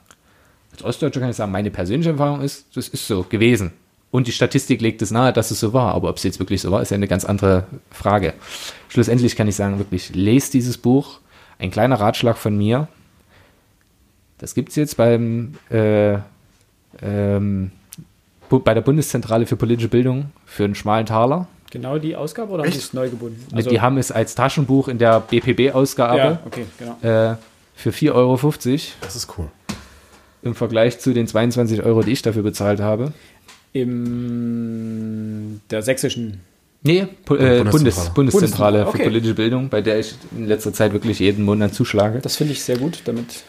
[0.72, 3.72] Als Ostdeutscher kann ich sagen, meine persönliche Erfahrung ist, das ist so gewesen.
[4.10, 5.94] Und die Statistik legt es nahe, dass es so war.
[5.94, 8.34] Aber ob es jetzt wirklich so war, ist ja eine ganz andere Frage.
[8.88, 11.20] Schlussendlich kann ich sagen, wirklich, lest dieses Buch.
[11.58, 12.88] Ein kleiner Ratschlag von mir.
[14.42, 16.14] Das gibt es jetzt beim, äh,
[17.00, 17.70] ähm,
[18.50, 21.46] bei der Bundeszentrale für politische Bildung für einen schmalen Taler.
[21.70, 22.76] Genau die Ausgabe oder haben Echt?
[22.76, 23.40] die es neu gebunden?
[23.56, 26.98] die haben es als Taschenbuch in der BPB-Ausgabe ja, okay, genau.
[27.02, 27.36] äh,
[27.76, 28.50] für 4,50 Euro
[29.00, 29.46] Das ist cool.
[30.42, 33.12] im Vergleich zu den 22 Euro, die ich dafür bezahlt habe.
[33.72, 36.40] Im der sächsischen.
[36.82, 38.10] Nee, Pu äh, Bundeszentrale.
[38.12, 38.98] Bundes Bundeszentrale, okay.
[38.98, 42.18] für politische Bildung, bei der ich in letzter Zeit wirklich jeden Monat zuschlage.
[42.18, 43.44] Das finde ich sehr gut, damit.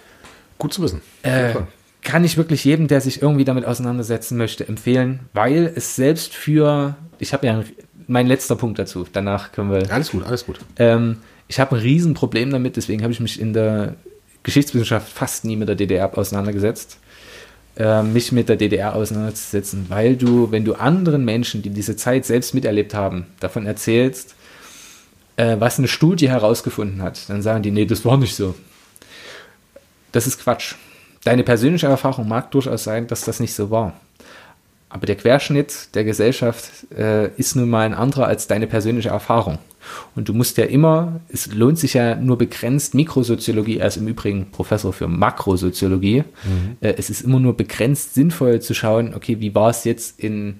[0.57, 1.01] Gut zu wissen.
[1.23, 1.53] Äh,
[2.01, 6.95] kann ich wirklich jedem, der sich irgendwie damit auseinandersetzen möchte, empfehlen, weil es selbst für,
[7.19, 7.65] ich habe ja, ein-
[8.07, 10.59] mein letzter Punkt dazu, danach können wir, Alles gut, alles gut.
[10.77, 13.95] ähm, ich habe ein Riesenproblem damit, deswegen habe ich mich in der
[14.43, 16.97] Geschichtswissenschaft fast nie mit der DDR auseinandergesetzt,
[17.77, 22.25] äh, mich mit der DDR auseinanderzusetzen, weil du, wenn du anderen Menschen, die diese Zeit
[22.25, 24.35] selbst miterlebt haben, davon erzählst,
[25.37, 28.53] äh, was eine Studie herausgefunden hat, dann sagen die, nee, das war nicht so.
[30.13, 30.75] Das ist Quatsch.
[31.25, 33.93] Deine persönliche Erfahrung mag durchaus sein, dass das nicht so war.
[34.89, 39.57] Aber der Querschnitt der Gesellschaft äh, ist nun mal ein anderer als deine persönliche Erfahrung.
[40.15, 44.07] Und du musst ja immer, es lohnt sich ja nur begrenzt Mikrosoziologie, er ist im
[44.07, 46.23] Übrigen Professor für Makrosoziologie.
[46.79, 50.59] Äh, es ist immer nur begrenzt sinnvoll zu schauen, okay, wie war es jetzt in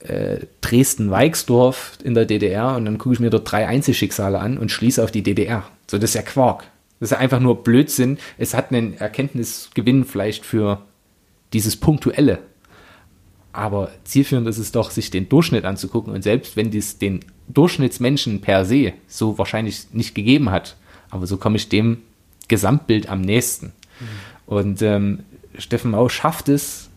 [0.00, 4.72] äh, Dresden-Weixdorf in der DDR und dann gucke ich mir dort drei Einzelschicksale an und
[4.72, 5.62] schließe auf die DDR.
[5.88, 6.64] So, das ist ja Quark.
[7.00, 8.18] Das ist einfach nur Blödsinn.
[8.38, 10.82] Es hat einen Erkenntnisgewinn vielleicht für
[11.52, 12.38] dieses Punktuelle.
[13.52, 16.12] Aber zielführend ist es doch, sich den Durchschnitt anzugucken.
[16.12, 20.76] Und selbst wenn dies den Durchschnittsmenschen per se so wahrscheinlich nicht gegeben hat,
[21.10, 21.98] aber so komme ich dem
[22.48, 23.72] Gesamtbild am nächsten.
[24.46, 25.20] Und ähm,
[25.58, 26.90] Steffen Mau schafft es,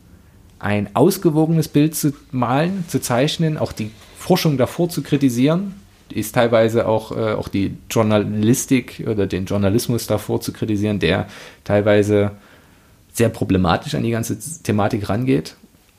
[0.60, 5.76] ein ausgewogenes Bild zu malen, zu zeichnen, auch die Forschung davor zu kritisieren,
[6.14, 11.28] ist teilweise auch, äh, auch die Journalistik oder den Journalismus davor zu kritisieren, der
[11.64, 12.32] teilweise
[13.14, 15.56] sehr problematisch an die ganze Thematik rangeht.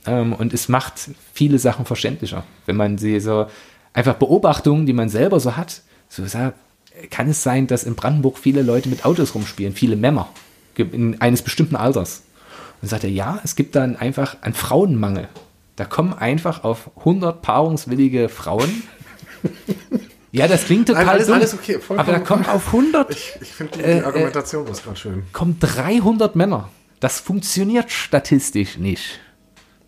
[0.06, 3.46] Ähm, und es macht viele Sachen verständlicher, wenn man sie so
[3.92, 6.56] einfach Beobachtungen, die man selber so hat, so sagt,
[7.10, 10.28] kann es sein, dass in Brandenburg viele Leute mit Autos rumspielen, viele Männer
[10.76, 12.22] in, eines bestimmten Alters.
[12.82, 15.28] Und sagt er, ja, es gibt dann einfach einen Frauenmangel.
[15.76, 18.82] Da kommen einfach auf 100 paarungswillige Frauen.
[20.32, 23.10] Ja, das klingt total Nein, alles- dumm, alles okay, vollkommen aber da kommen auf 100
[23.10, 25.22] Ich, ich finde die, Äh, die Argumentation ist gerade schön.
[25.32, 26.68] kommen 300 Männer.
[27.00, 29.20] Das funktioniert statistisch nicht.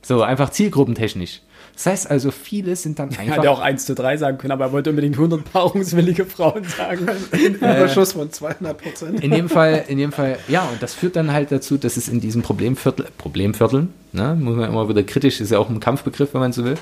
[0.03, 1.43] So, einfach zielgruppentechnisch.
[1.75, 3.37] Das heißt also, viele sind dann Er einfach.
[3.39, 7.07] hätte auch 1 zu 3 sagen können, aber er wollte unbedingt 100 paarungswillige Frauen sagen.
[7.57, 9.21] Überschuss von 200 Prozent.
[9.23, 12.09] in dem Fall, in dem Fall, ja, und das führt dann halt dazu, dass es
[12.09, 16.35] in diesem Problemviertel, Problemvierteln, ne, muss man immer wieder kritisch, ist ja auch ein Kampfbegriff,
[16.35, 16.75] wenn man so will,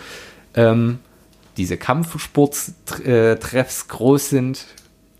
[0.55, 0.99] ähm,
[1.61, 4.67] diese Kampfsporttreffs groß sind,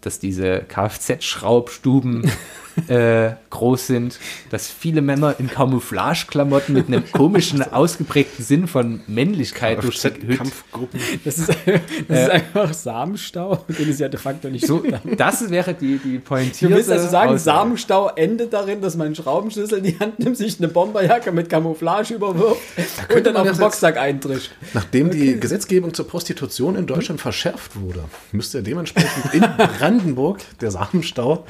[0.01, 2.32] dass diese Kfz-Schraubstuben
[2.89, 4.18] äh, groß sind,
[4.51, 11.01] dass viele Männer in Camouflageklamotten mit einem komischen, ausgeprägten Sinn von Männlichkeit durch Kampfgruppen.
[11.24, 11.49] Das ist,
[12.09, 14.83] das ist einfach Samenstau, den es ja de facto nicht so,
[15.16, 17.59] das wäre die, die Du pointierte willst also sagen, Aussage.
[17.59, 21.49] Samenstau endet darin, dass man einen Schraubenschlüssel in die Hand nimmt, sich eine Bomberjacke mit
[21.49, 24.53] Camouflage überwirft und könnte dann auf den Boxsack eintrischt.
[24.74, 29.41] Nachdem die Gesetzgebung zur Prostitution in Deutschland verschärft wurde, müsste dementsprechend in
[29.78, 31.45] Brandenburg der Samenstau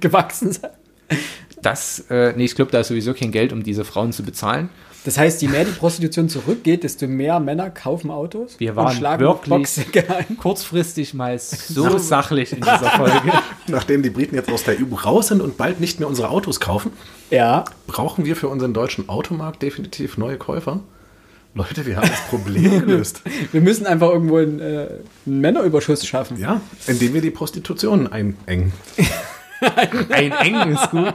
[0.00, 0.67] gewachsen sein.
[1.62, 4.68] Das, äh, nee, ich glaube, da ist sowieso kein Geld, um diese Frauen zu bezahlen.
[5.04, 8.96] Das heißt, je mehr die Prostitution zurückgeht, desto mehr Männer kaufen Autos Wir und waren
[8.96, 9.86] schlagen wirklich-.
[10.38, 13.32] Kurzfristig mal so sachlich in dieser Folge.
[13.68, 16.60] Nachdem die Briten jetzt aus der EU raus sind und bald nicht mehr unsere Autos
[16.60, 16.92] kaufen,
[17.30, 20.80] Ja, brauchen wir für unseren deutschen Automarkt definitiv neue Käufer.
[21.54, 23.22] Leute, wir haben das Problem gelöst.
[23.52, 24.88] Wir müssen einfach irgendwo einen, äh,
[25.26, 26.38] einen Männerüberschuss schaffen.
[26.38, 28.72] ja, indem wir die Prostitution einengen.
[30.10, 31.14] Ein ist gut.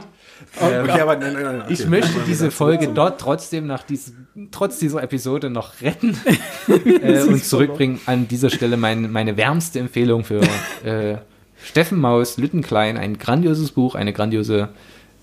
[0.60, 1.72] Okay, aber nein, nein, nein, okay.
[1.72, 6.16] Ich möchte diese Folge dort trotzdem nach diesem, trotz dieser Episode noch retten
[6.68, 8.00] äh, und zurückbringen.
[8.06, 10.40] An dieser Stelle mein, meine wärmste Empfehlung für
[10.84, 11.18] äh,
[11.62, 14.68] Steffen Maus, Lüttenklein, ein grandioses Buch, eine grandiose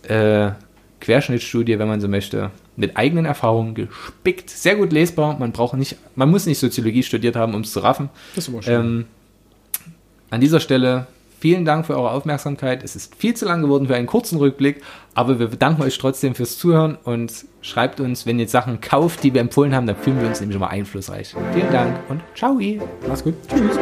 [0.03, 0.51] äh,
[0.99, 5.37] Querschnittstudie, wenn man so möchte, mit eigenen Erfahrungen gespickt, sehr gut lesbar.
[5.37, 8.09] Man braucht nicht, man muss nicht Soziologie studiert haben, um es zu raffen.
[8.35, 8.73] Das ist immer schön.
[8.73, 9.05] Ähm,
[10.29, 11.07] an dieser Stelle
[11.41, 12.83] Vielen Dank für eure Aufmerksamkeit.
[12.83, 14.83] Es ist viel zu lang geworden für einen kurzen Rückblick,
[15.15, 19.33] aber wir bedanken euch trotzdem fürs Zuhören und schreibt uns, wenn ihr Sachen kauft, die
[19.33, 21.35] wir empfohlen haben, dann fühlen wir uns nämlich immer einflussreich.
[21.53, 22.59] Vielen Dank und ciao.
[23.07, 23.33] Mach's gut.
[23.49, 23.79] Tschüss.